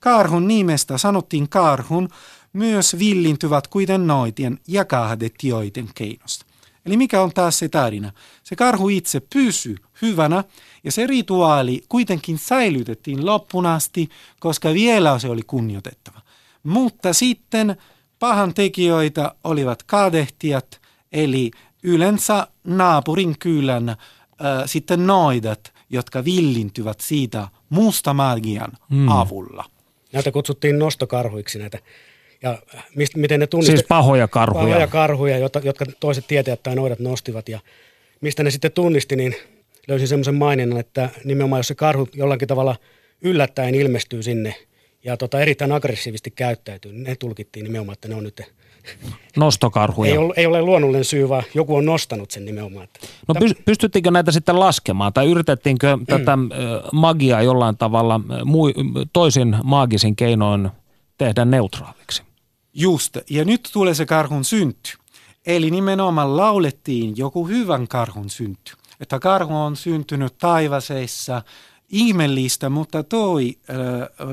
[0.00, 2.08] Karhun nimestä sanottiin karhun,
[2.52, 6.49] myös villintyvät kuiten noitien ja kahdetioiden keinosta.
[6.86, 8.12] Eli mikä on taas se tarina?
[8.42, 10.44] Se karhu itse pysyy hyvänä
[10.84, 14.08] ja se rituaali kuitenkin säilytettiin loppuun asti,
[14.40, 16.20] koska vielä se oli kunnioitettava.
[16.62, 17.76] Mutta sitten
[18.18, 20.80] pahan tekijöitä olivat kadehtijat,
[21.12, 21.50] eli
[21.82, 23.96] yleensä naapurin kylän äh,
[24.66, 29.08] sitten noidat, jotka villintyvät siitä musta magian mm.
[29.08, 29.64] avulla.
[30.12, 31.78] Näitä kutsuttiin nostokarhuiksi näitä
[32.42, 32.58] ja
[32.96, 33.78] mistä, miten ne tunnistivat.
[33.78, 34.66] Siis pahoja karhuja.
[34.66, 37.48] Pahoja karhuja, jotka, jotka toiset tietäjät tai noidat nostivat.
[37.48, 37.60] Ja
[38.20, 39.34] mistä ne sitten tunnisti, niin
[39.88, 42.76] löysin semmoisen maininnan, että nimenomaan jos se karhu jollakin tavalla
[43.22, 44.54] yllättäen ilmestyy sinne
[45.04, 48.42] ja tota, erittäin aggressiivisesti käyttäytyy, niin ne tulkittiin nimenomaan, että ne on nyt
[49.36, 50.10] Nostokarhuja.
[50.10, 52.88] Ei ole, ei ole luonnollinen syy, vaan joku on nostanut sen nimenomaan.
[53.28, 53.34] No
[53.64, 56.06] pystyttiinkö näitä sitten laskemaan tai yritettiinkö mm.
[56.06, 56.38] tätä
[56.92, 58.20] magiaa jollain tavalla
[59.12, 60.70] toisin maagisin keinoin
[61.18, 62.22] tehdä neutraaliksi?
[62.74, 64.90] Just, ja nyt tulee se karhun synty.
[65.46, 68.72] Eli nimenomaan laulettiin joku hyvän karhun synty.
[69.00, 71.42] Että karhu on syntynyt taivaseissa,
[71.88, 73.76] ihmeellistä, mutta toi äh,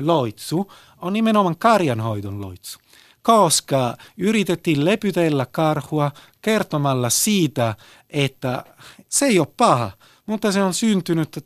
[0.00, 2.78] loitsu on nimenomaan karjanhoidon loitsu.
[3.22, 6.10] Koska yritettiin lepytellä karhua,
[6.42, 7.74] kertomalla siitä,
[8.10, 8.64] että
[9.08, 9.90] se ei ole paha,
[10.28, 11.44] mutta se on syntynyt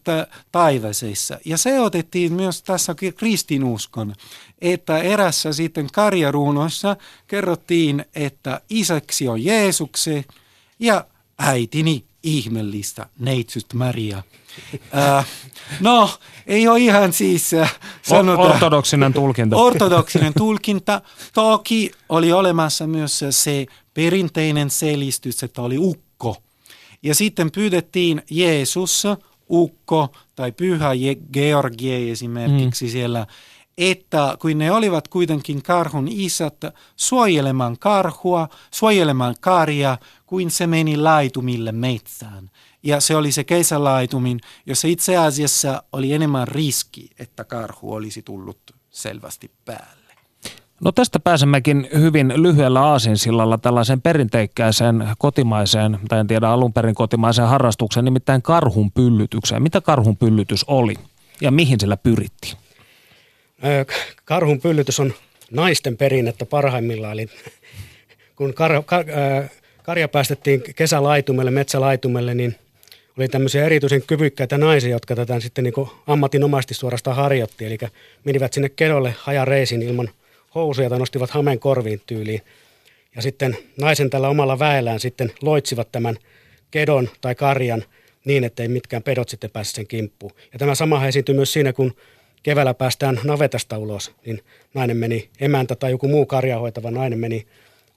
[0.53, 1.39] taivaisessa.
[1.45, 4.15] Ja se otettiin myös tässä kristinuskon,
[4.61, 10.25] että erässä sitten karjaruunoissa kerrottiin, että isäksi on Jeesukse
[10.79, 11.05] ja
[11.39, 14.23] äitini ihmeellistä neitsyt Maria.
[14.97, 15.27] Äh,
[15.81, 16.11] no,
[16.47, 19.57] ei ole ihan siis äh, sanota, ortodoksinen tulkinta.
[19.67, 21.01] Ortodoksinen tulkinta.
[21.35, 26.12] Toki oli olemassa myös se perinteinen selistys, että oli ukko.
[27.03, 29.03] Ja sitten pyydettiin Jeesus,
[29.51, 30.91] ukko tai pyhä
[31.33, 32.91] Georgie esimerkiksi mm.
[32.91, 33.27] siellä,
[33.79, 36.61] että kun ne olivat kuitenkin karhun isät
[36.97, 42.51] suojelemaan karhua, suojelemaan karja, kuin se meni laitumille metsään.
[42.83, 48.59] Ja se oli se kesälaitumin, jossa itse asiassa oli enemmän riski, että karhu olisi tullut
[48.91, 50.02] selvästi päälle.
[50.85, 57.49] No tästä pääsemmekin hyvin lyhyellä aasinsillalla tällaiseen perinteikkääseen kotimaiseen, tai en tiedä alun perin kotimaiseen
[57.49, 59.63] harrastukseen, nimittäin karhun pyllytykseen.
[59.63, 60.95] Mitä karhun pyllytys oli
[61.41, 62.57] ja mihin sillä pyrittiin?
[64.25, 65.13] Karhun pyllytys on
[65.51, 67.27] naisten perinnettä parhaimmillaan, eli
[68.37, 69.05] kun kar, kar,
[69.83, 72.55] karja päästettiin kesälaitumelle, metsälaitumelle, niin
[73.19, 77.67] oli tämmöisiä erityisen kyvykkäitä naisia, jotka tätä sitten niin ammatinomaisesti suorastaan harjoitti.
[77.67, 77.79] Eli
[78.25, 80.09] menivät sinne kedolle hajareisin ilman
[80.55, 82.41] housuja tai nostivat hameen korviin tyyliin.
[83.17, 86.17] Ja sitten naisen tällä omalla väellään sitten loitsivat tämän
[86.71, 87.85] kedon tai karjan
[88.25, 90.33] niin, ettei mitkään pedot sitten pääse sen kimppuun.
[90.53, 91.95] Ja tämä sama esiintyi myös siinä, kun
[92.43, 94.41] keväällä päästään navetasta ulos, niin
[94.75, 97.47] nainen meni, emäntä tai joku muu karjahoitava nainen meni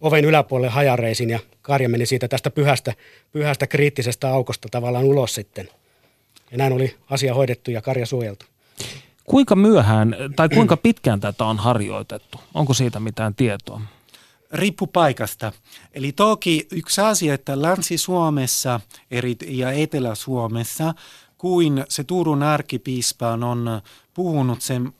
[0.01, 2.93] oven yläpuolelle hajareisin ja karja meni siitä tästä pyhästä,
[3.31, 5.69] pyhästä kriittisestä aukosta tavallaan ulos sitten.
[6.51, 8.45] Ja näin oli asia hoidettu ja karja suojeltu.
[9.25, 12.39] Kuinka myöhään tai kuinka pitkään tätä on harjoitettu?
[12.53, 13.81] Onko siitä mitään tietoa?
[14.53, 15.51] Riippuu paikasta.
[15.93, 18.79] Eli toki yksi asia, että Länsi-Suomessa
[19.47, 20.93] ja Etelä-Suomessa
[21.37, 23.81] kuin se Turun arkkipiispa on
[24.13, 24.93] puhunut sen,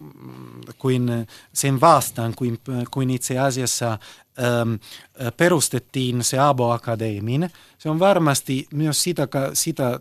[0.78, 2.60] kuin sen vastaan, kuin,
[2.92, 4.80] kuin itse asiassa äm,
[5.38, 7.50] perustettiin se Abo Akademin.
[7.78, 10.00] Se on varmasti myös sitä, sitä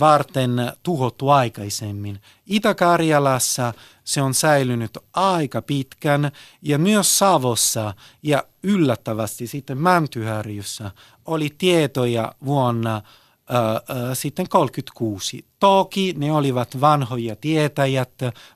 [0.00, 2.20] varten tuhottu aikaisemmin.
[2.46, 3.72] Itä-Karjalassa
[4.04, 6.30] se on säilynyt aika pitkän
[6.62, 10.90] ja myös Savossa ja yllättävästi sitten Mäntyhärjussa
[11.24, 13.02] oli tietoja vuonna
[14.14, 15.44] sitten 36.
[15.60, 18.12] Toki ne olivat vanhoja tietäjät,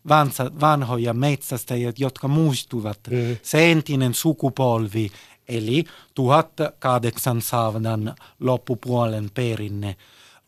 [0.09, 3.37] vansa, vanhoja metsästäjät, jotka muistuvat mm.
[3.43, 5.11] se entinen sukupolvi,
[5.49, 5.85] eli
[6.15, 7.73] 1800
[8.41, 9.97] loppupuolen perinne.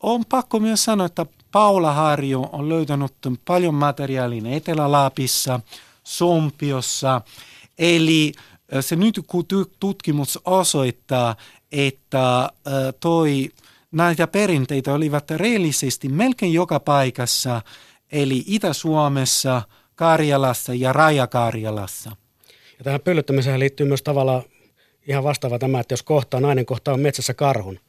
[0.03, 3.13] On pakko myös sanoa, että Paula Harjo on löytänyt
[3.45, 5.59] paljon materiaalin Etelä-Lapissa,
[6.03, 7.21] Sompiossa,
[7.77, 8.31] eli
[8.81, 9.45] se nyt kun
[9.79, 11.35] tutkimus osoittaa,
[11.71, 12.49] että
[12.99, 13.49] toi
[13.91, 17.61] näitä perinteitä olivat reellisesti melkein joka paikassa,
[18.11, 19.61] eli Itä-Suomessa,
[19.95, 22.11] Karjalassa ja Raja-Karjalassa.
[22.77, 24.43] Ja tähän pöllyttämiseen liittyy myös tavallaan
[25.07, 27.79] ihan vastaava tämä, että jos kohtaa, nainen kohtaa metsässä karhun,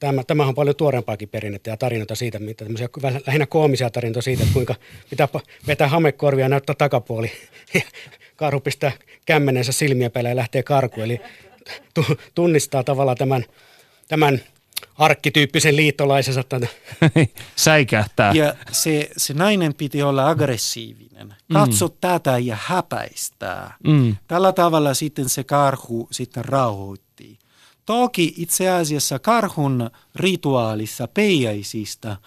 [0.00, 2.88] tämä, tämä on paljon tuorempaakin perinnettä ja tarinoita siitä, mitä tämmöisiä
[3.26, 4.74] lähinnä koomisia tarinoita siitä, että kuinka
[5.10, 5.28] pitää
[5.66, 7.32] vetää hamekorvia ja näyttää takapuoli.
[7.74, 7.80] Ja
[8.36, 8.92] karhu pistää
[9.26, 11.00] kämmenensä silmiä päälle ja lähtee karku.
[11.00, 11.20] Eli
[12.34, 13.44] tunnistaa tavallaan tämän,
[14.08, 14.40] tämän
[14.98, 16.44] arkkityyppisen liittolaisensa.
[17.56, 18.32] Säikähtää.
[18.32, 21.26] Ja se, se nainen piti olla aggressiivinen.
[21.28, 21.52] Mm.
[21.52, 21.94] Katso mm.
[22.00, 23.76] tätä ja häpäistää.
[23.86, 24.16] Mm.
[24.28, 27.03] Tällä tavalla sitten se karhu sitten rauhoitti.
[27.86, 32.18] Toki itse asiassa karhun rituaalissa peijaisista äh,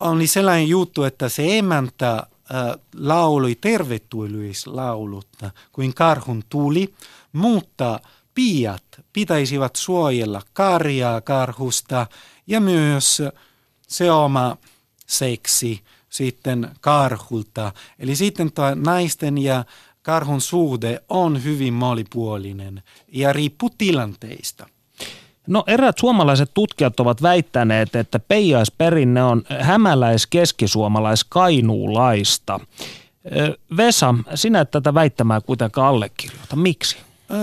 [0.00, 2.26] oli sellainen juttu, että se emäntä äh,
[2.94, 5.28] laului tervetullislaulut,
[5.72, 6.94] kuin karhun tuli,
[7.32, 8.00] mutta–
[8.36, 12.06] piat pitäisivät suojella karjaa karhusta
[12.46, 13.22] ja myös
[13.88, 14.56] se oma
[15.06, 17.72] seksi sitten karhulta.
[17.98, 19.64] Eli sitten naisten ja
[20.06, 22.82] karhun suhde on hyvin monipuolinen
[23.12, 24.66] ja riippuu tilanteista.
[25.46, 32.60] No eräät suomalaiset tutkijat ovat väittäneet, että peijaisperinne on hämäläis-keskisuomalais-kainuulaista.
[33.76, 36.56] Vesa, sinä et tätä väittämää kuitenkaan allekirjoita.
[36.56, 36.96] Miksi?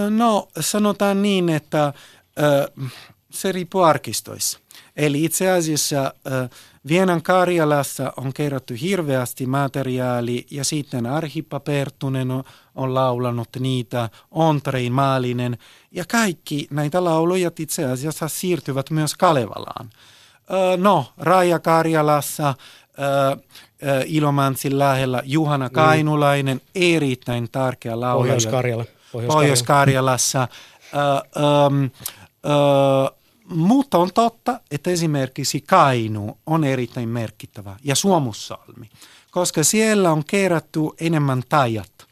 [0.09, 1.93] No sanotaan niin, että
[3.29, 4.59] se riippuu arkistoissa.
[4.95, 6.13] Eli itse asiassa
[6.87, 12.43] Vienan Karjalassa on kerrottu hirveästi materiaali ja sitten Arhippa Pertunen on,
[12.75, 15.57] on laulanut niitä, Ontrein Maalinen
[15.91, 19.89] ja kaikki näitä lauluja itse asiassa siirtyvät myös Kalevalaan.
[20.77, 22.53] No, Raija Karjalassa,
[24.05, 25.73] Ilomantsin lähellä Juhana mm.
[25.73, 28.17] Kainulainen, erittäin tärkeä laulaja.
[28.17, 28.85] Pohjois-Karjala.
[29.11, 29.33] Pohjois-Karjalassa.
[29.33, 30.47] Pohjois-Karjalassa.
[30.93, 31.89] Uh, um,
[32.45, 38.89] Öö, mutta on totta, että esimerkiksi Kainu on erittäin merkittävä ja Suomussalmi,
[39.31, 42.07] koska siellä on kerätty enemmän tajat.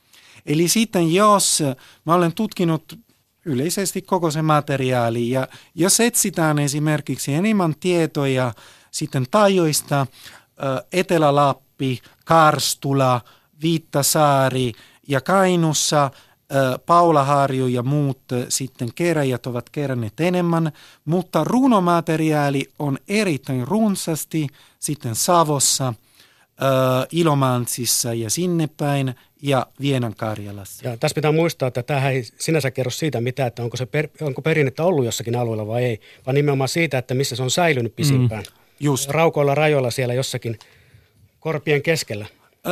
[0.46, 1.64] Eli sitten jos
[2.06, 3.00] mä olen tutkinut
[3.46, 8.54] yleisesti koko se materiaali ja jos etsitään esimerkiksi enemmän tietoja
[8.92, 10.08] sitten tajoista,
[10.94, 13.22] Etelä-Lappi, Karstula,
[13.62, 14.74] Viittasaari
[15.08, 16.12] ja Kainussa–
[16.86, 20.72] Paula Harju ja muut sitten keräjät ovat keränneet enemmän,
[21.06, 24.48] mutta runomateriaali on erittäin runsasti
[24.80, 25.94] sitten Savossa,
[27.12, 30.88] Ilomantsissa ja sinne päin ja Vienan Karjalassa.
[30.90, 34.08] Ja tässä pitää muistaa, että tämähän ei sinänsä kerro siitä mitä, että onko, se per,
[34.22, 37.96] onko perinnettä ollut jossakin alueella vai ei, vaan nimenomaan siitä, että missä se on säilynyt
[37.96, 38.44] pisimpään.
[38.44, 39.10] Mm, just.
[39.10, 40.60] Raukoilla rajoilla siellä jossakin
[41.40, 42.26] korpien keskellä.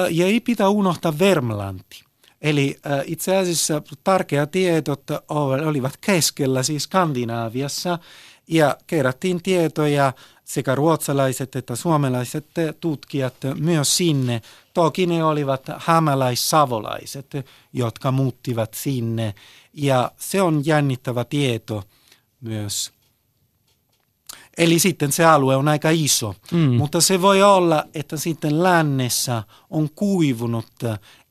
[0.09, 2.08] Ja ei pitää unohtaa Vermlanti.
[2.41, 7.99] Eli äh, itse asiassa tärkeät tiedot olivat keskellä, siis Skandinaaviassa,
[8.47, 10.13] ja kerättiin tietoja
[10.43, 12.45] sekä ruotsalaiset että suomalaiset
[12.79, 14.41] tutkijat myös sinne.
[14.73, 17.31] Toki ne olivat hämäläissavolaiset,
[17.73, 19.35] jotka muuttivat sinne,
[19.73, 21.83] ja se on jännittävä tieto
[22.41, 22.98] myös.
[24.59, 26.59] Eli sitten se alue on aika iso, mm.
[26.59, 30.65] mutta se voi olla, että sitten lännessä on kuivunut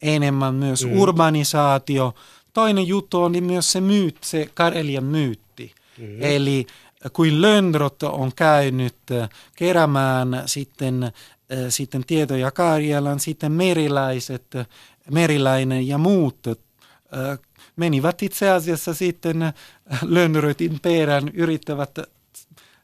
[0.03, 0.93] enemmän myös mm.
[0.93, 2.15] urbanisaatio.
[2.53, 5.75] Toinen juttu on myös se myyt, se Karelian myytti.
[5.99, 6.23] Mm.
[6.23, 6.67] Eli
[7.13, 8.97] kuin Löndrot on käynyt
[9.57, 11.13] keräämään sitten,
[11.69, 14.47] sitten tietoja Karjalan, sitten meriläiset,
[15.11, 16.39] meriläinen ja muut
[17.77, 19.53] menivät itse asiassa sitten
[20.03, 21.99] Lönnrötin perään, yrittävät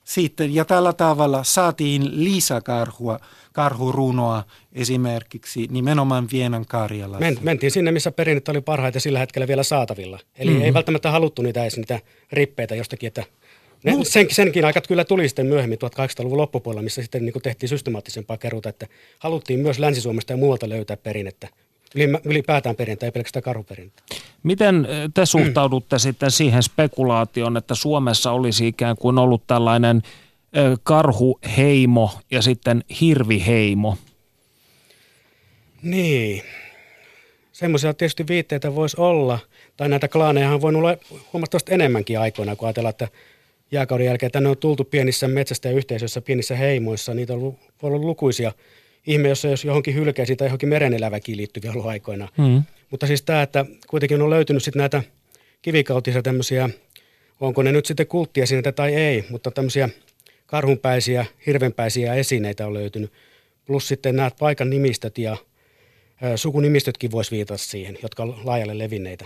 [0.05, 3.18] sitten, ja tällä tavalla saatiin lisäkarhua,
[3.52, 7.20] karhurunoa esimerkiksi nimenomaan Vienan Karjalassa.
[7.20, 10.18] Men, mentiin sinne, missä perinnettä oli parhaita sillä hetkellä vielä saatavilla.
[10.38, 10.64] Eli mm-hmm.
[10.64, 12.00] ei välttämättä haluttu niitä edes niitä
[12.32, 13.24] rippeitä jostakin, että
[13.84, 17.68] ne, Mut, sen, senkin aikat kyllä tuli sitten myöhemmin 1800-luvun loppupuolella, missä sitten niin tehtiin
[17.68, 18.86] systemaattisempaa keruuta, että
[19.18, 21.48] haluttiin myös Länsi-Suomesta ja muualta löytää perinnettä
[22.24, 24.03] ylipäätään perintä, ei pelkästään karhuperintä.
[24.42, 26.01] Miten te suhtaudutte mm.
[26.01, 30.03] sitten siihen spekulaatioon, että Suomessa olisi ikään kuin ollut tällainen
[30.82, 33.97] karhuheimo ja sitten hirviheimo?
[35.82, 36.42] Niin,
[37.53, 39.38] semmoisia tietysti viitteitä voisi olla,
[39.76, 40.97] tai näitä klaaneja on voinut olla
[41.32, 43.09] huomattavasti enemmänkin aikoina, kun ajatellaan, että
[43.70, 48.05] jääkauden jälkeen tänne on tultu pienissä metsästä ja yhteisöissä, pienissä heimoissa, niitä on ollut, ollut
[48.05, 48.53] lukuisia–
[49.07, 52.28] ihme, jos jos johonkin hylkeisiin tai johonkin mereneläväkin liittyviä ollut aikoina.
[52.38, 52.62] Mm.
[52.90, 55.02] Mutta siis tämä, että kuitenkin on löytynyt sitten näitä
[55.62, 56.70] kivikautisia tämmöisiä,
[57.40, 59.88] onko ne nyt sitten kulttiesineitä tai ei, mutta tämmöisiä
[60.46, 63.12] karhunpäisiä, hirvenpäisiä esineitä on löytynyt.
[63.66, 65.36] Plus sitten nämä paikan nimistöt ja
[66.36, 69.24] sukunimistötkin voisi viitata siihen, jotka on laajalle levinneitä.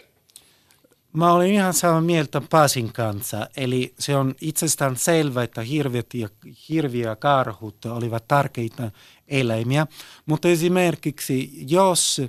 [1.18, 3.48] Mä olin ihan samaa mieltä Pasin kanssa.
[3.56, 6.28] Eli se on itsestään selvä, että hirviöt ja,
[6.68, 8.90] hirviö ja karhut olivat tärkeitä
[9.28, 9.86] eläimiä.
[10.26, 12.20] Mutta esimerkiksi jos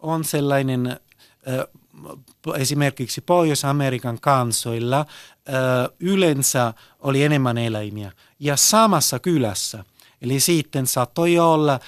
[0.00, 1.64] on sellainen äh,
[2.56, 5.04] esimerkiksi Pohjois-Amerikan kansoilla äh,
[6.00, 9.84] yleensä oli enemmän eläimiä ja samassa kylässä.
[10.22, 11.80] Eli sitten saattoi olla,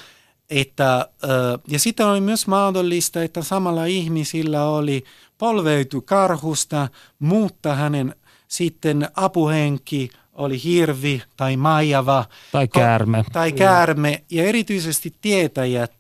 [0.50, 5.04] että, äh, ja sitten oli myös mahdollista, että samalla ihmisillä oli
[5.40, 6.88] polveutu karhusta,
[7.18, 8.14] mutta hänen
[8.48, 12.24] sitten apuhenki oli hirvi tai maijava.
[12.52, 13.24] Tai käärme.
[13.32, 14.24] Tai käärme.
[14.30, 15.92] Ja erityisesti tietäjät,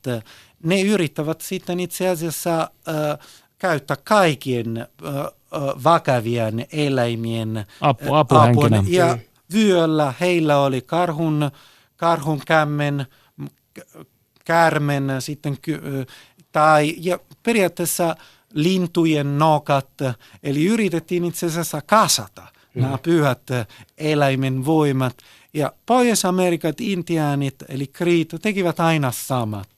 [0.62, 3.28] ne yrittävät sitten itse asiassa äh,
[3.58, 5.12] käyttää kaikkien äh,
[5.84, 8.82] vakavien eläimien Apu, apuhenkilö.
[8.86, 9.18] Ja
[9.52, 11.50] vyöllä heillä oli karhun,
[11.96, 13.06] karhun kämmen,
[14.44, 15.58] käärmen sitten,
[16.52, 18.16] tai ja periaatteessa
[18.54, 19.88] lintujen nokat,
[20.42, 22.42] eli yritettiin itse asiassa kasata
[22.74, 22.82] mm.
[22.82, 23.42] nämä pyhät
[23.98, 25.16] eläimen voimat.
[25.54, 29.68] Ja Pohjois-Amerikat, intiaanit, eli kriit, tekivät aina samat.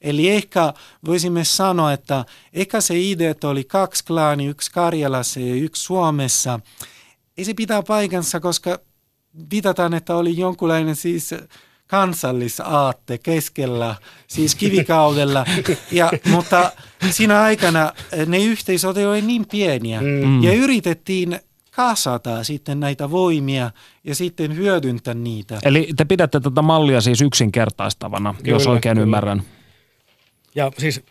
[0.00, 0.74] Eli ehkä
[1.06, 6.60] voisimme sanoa, että ehkä se idea, että oli kaksi klaani, yksi Karjalassa ja yksi Suomessa,
[7.36, 8.78] ei se pitää paikansa, koska
[9.50, 11.30] viitataan, että oli jonkunlainen siis
[11.88, 13.94] kansallisaatte keskellä,
[14.26, 15.44] siis kivikaudella,
[15.92, 16.72] ja, mutta
[17.10, 17.92] siinä aikana
[18.26, 20.42] ne yhteisöt olivat niin pieniä mm.
[20.42, 23.70] ja yritettiin kasata sitten näitä voimia
[24.04, 25.58] ja sitten hyödyntää niitä.
[25.64, 29.02] Eli te pidätte tätä mallia siis yksinkertaistavana, kyllä, jos oikein kyllä.
[29.02, 29.42] ymmärrän.
[30.54, 31.02] Ja siis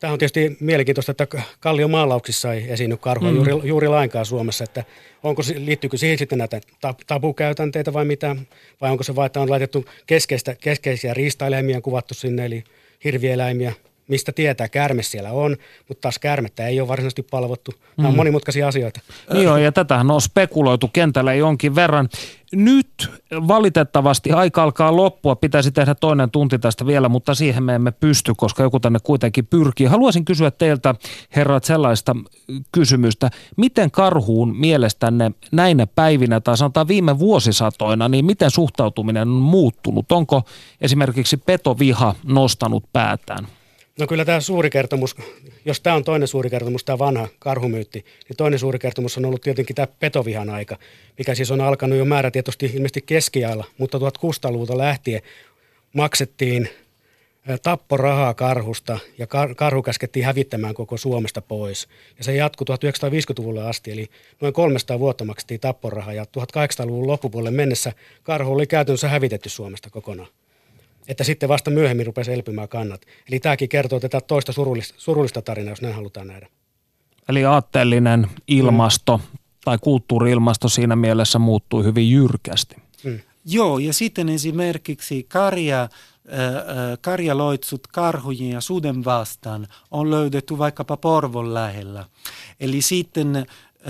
[0.00, 1.26] Tämä on tietysti mielenkiintoista, että
[1.60, 3.36] Kallion maalauksissa ei esiinny karhua mm.
[3.36, 4.84] juuri, juuri lainkaan Suomessa, että
[5.22, 6.60] onko, liittyykö siihen sitten näitä
[7.06, 8.36] tabukäytänteitä vai mitä,
[8.80, 12.64] vai onko se vain, että on laitettu keskeistä, keskeisiä riistaeläimiä kuvattu sinne, eli
[13.04, 13.72] hirvieläimiä,
[14.08, 15.56] mistä tietää, käärme siellä on,
[15.88, 17.72] mutta taas käärmettä ei ole varsinaisesti palvottu.
[17.96, 18.16] Nämä on Mm.
[18.16, 19.00] monimutkaisia asioita.
[19.32, 22.08] Niin on, ja tätähän on spekuloitu kentällä jonkin verran.
[22.52, 25.36] Nyt valitettavasti aika alkaa loppua.
[25.36, 29.46] Pitäisi tehdä toinen tunti tästä vielä, mutta siihen me emme pysty, koska joku tänne kuitenkin
[29.46, 29.86] pyrkii.
[29.86, 30.94] Haluaisin kysyä teiltä,
[31.36, 32.16] herrat, sellaista
[32.72, 33.30] kysymystä.
[33.56, 40.12] Miten karhuun mielestänne näinä päivinä tai sanotaan viime vuosisatoina, niin miten suhtautuminen on muuttunut?
[40.12, 40.42] Onko
[40.80, 43.46] esimerkiksi petoviha nostanut päätään?
[43.98, 45.16] No kyllä tämä suuri kertomus,
[45.64, 49.40] jos tämä on toinen suuri kertomus, tämä vanha karhumyytti, niin toinen suuri kertomus on ollut
[49.40, 50.76] tietenkin tämä petovihan aika,
[51.18, 55.22] mikä siis on alkanut jo määrätietoisesti ilmeisesti keskiajalla, mutta 1600-luvulta lähtien
[55.92, 56.68] maksettiin
[57.62, 61.88] tapporahaa karhusta ja kar- karhu käskettiin hävittämään koko Suomesta pois.
[62.18, 64.08] Ja se jatkui 1950-luvulle asti, eli
[64.40, 67.92] noin 300 vuotta maksettiin tapporahaa ja 1800-luvun loppupuolelle mennessä
[68.22, 70.28] karhu oli käytännössä hävitetty Suomesta kokonaan
[71.08, 73.02] että sitten vasta myöhemmin rupesi elpymään kannat.
[73.28, 76.48] Eli tämäkin kertoo tätä toista surullista, surullista tarinaa, jos näin halutaan nähdä.
[77.28, 79.20] Eli aatteellinen ilmasto
[79.64, 82.76] tai kulttuuriilmasto siinä mielessä muuttui hyvin jyrkästi.
[83.44, 90.96] Joo, ja sitten esimerkiksi karja, äh, äh, karjaloitsut karhujen ja suden vastaan on löydetty vaikkapa
[90.96, 92.04] Porvon lähellä.
[92.60, 93.44] Eli sitten, äh,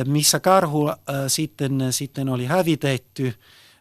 [0.07, 0.97] missä karhu äh,
[1.29, 3.35] sitten, sitten oli hävitetty,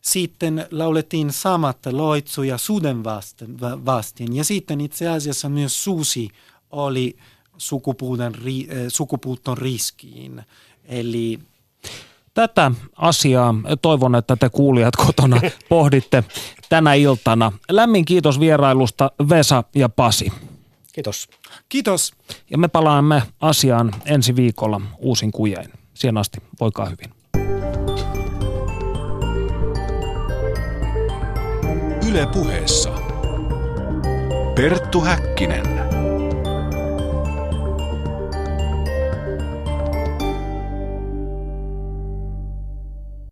[0.06, 4.36] sitten laulettiin samat loitsu ja suden vasten, va- vastin.
[4.36, 6.30] Ja sitten itse asiassa myös susi
[6.72, 7.18] oli
[7.58, 10.42] sukupuuton, ri, äh, sukupuuton riskiin.
[10.86, 11.40] Eli
[12.34, 16.24] Tätä asiaa toivon, että te kuulijat kotona pohditte
[16.70, 17.52] tänä iltana.
[17.72, 20.32] Lämmin kiitos vierailusta Vesa ja Pasi.
[20.94, 21.30] Kiitos.
[21.70, 22.14] kiitos.
[22.50, 25.70] Ja me palaamme asiaan ensi viikolla uusin kujein.
[25.94, 27.14] Siihen asti, voikaa hyvin.
[32.16, 32.90] Yle puheessa.
[34.56, 35.85] Perttu Häkkinen.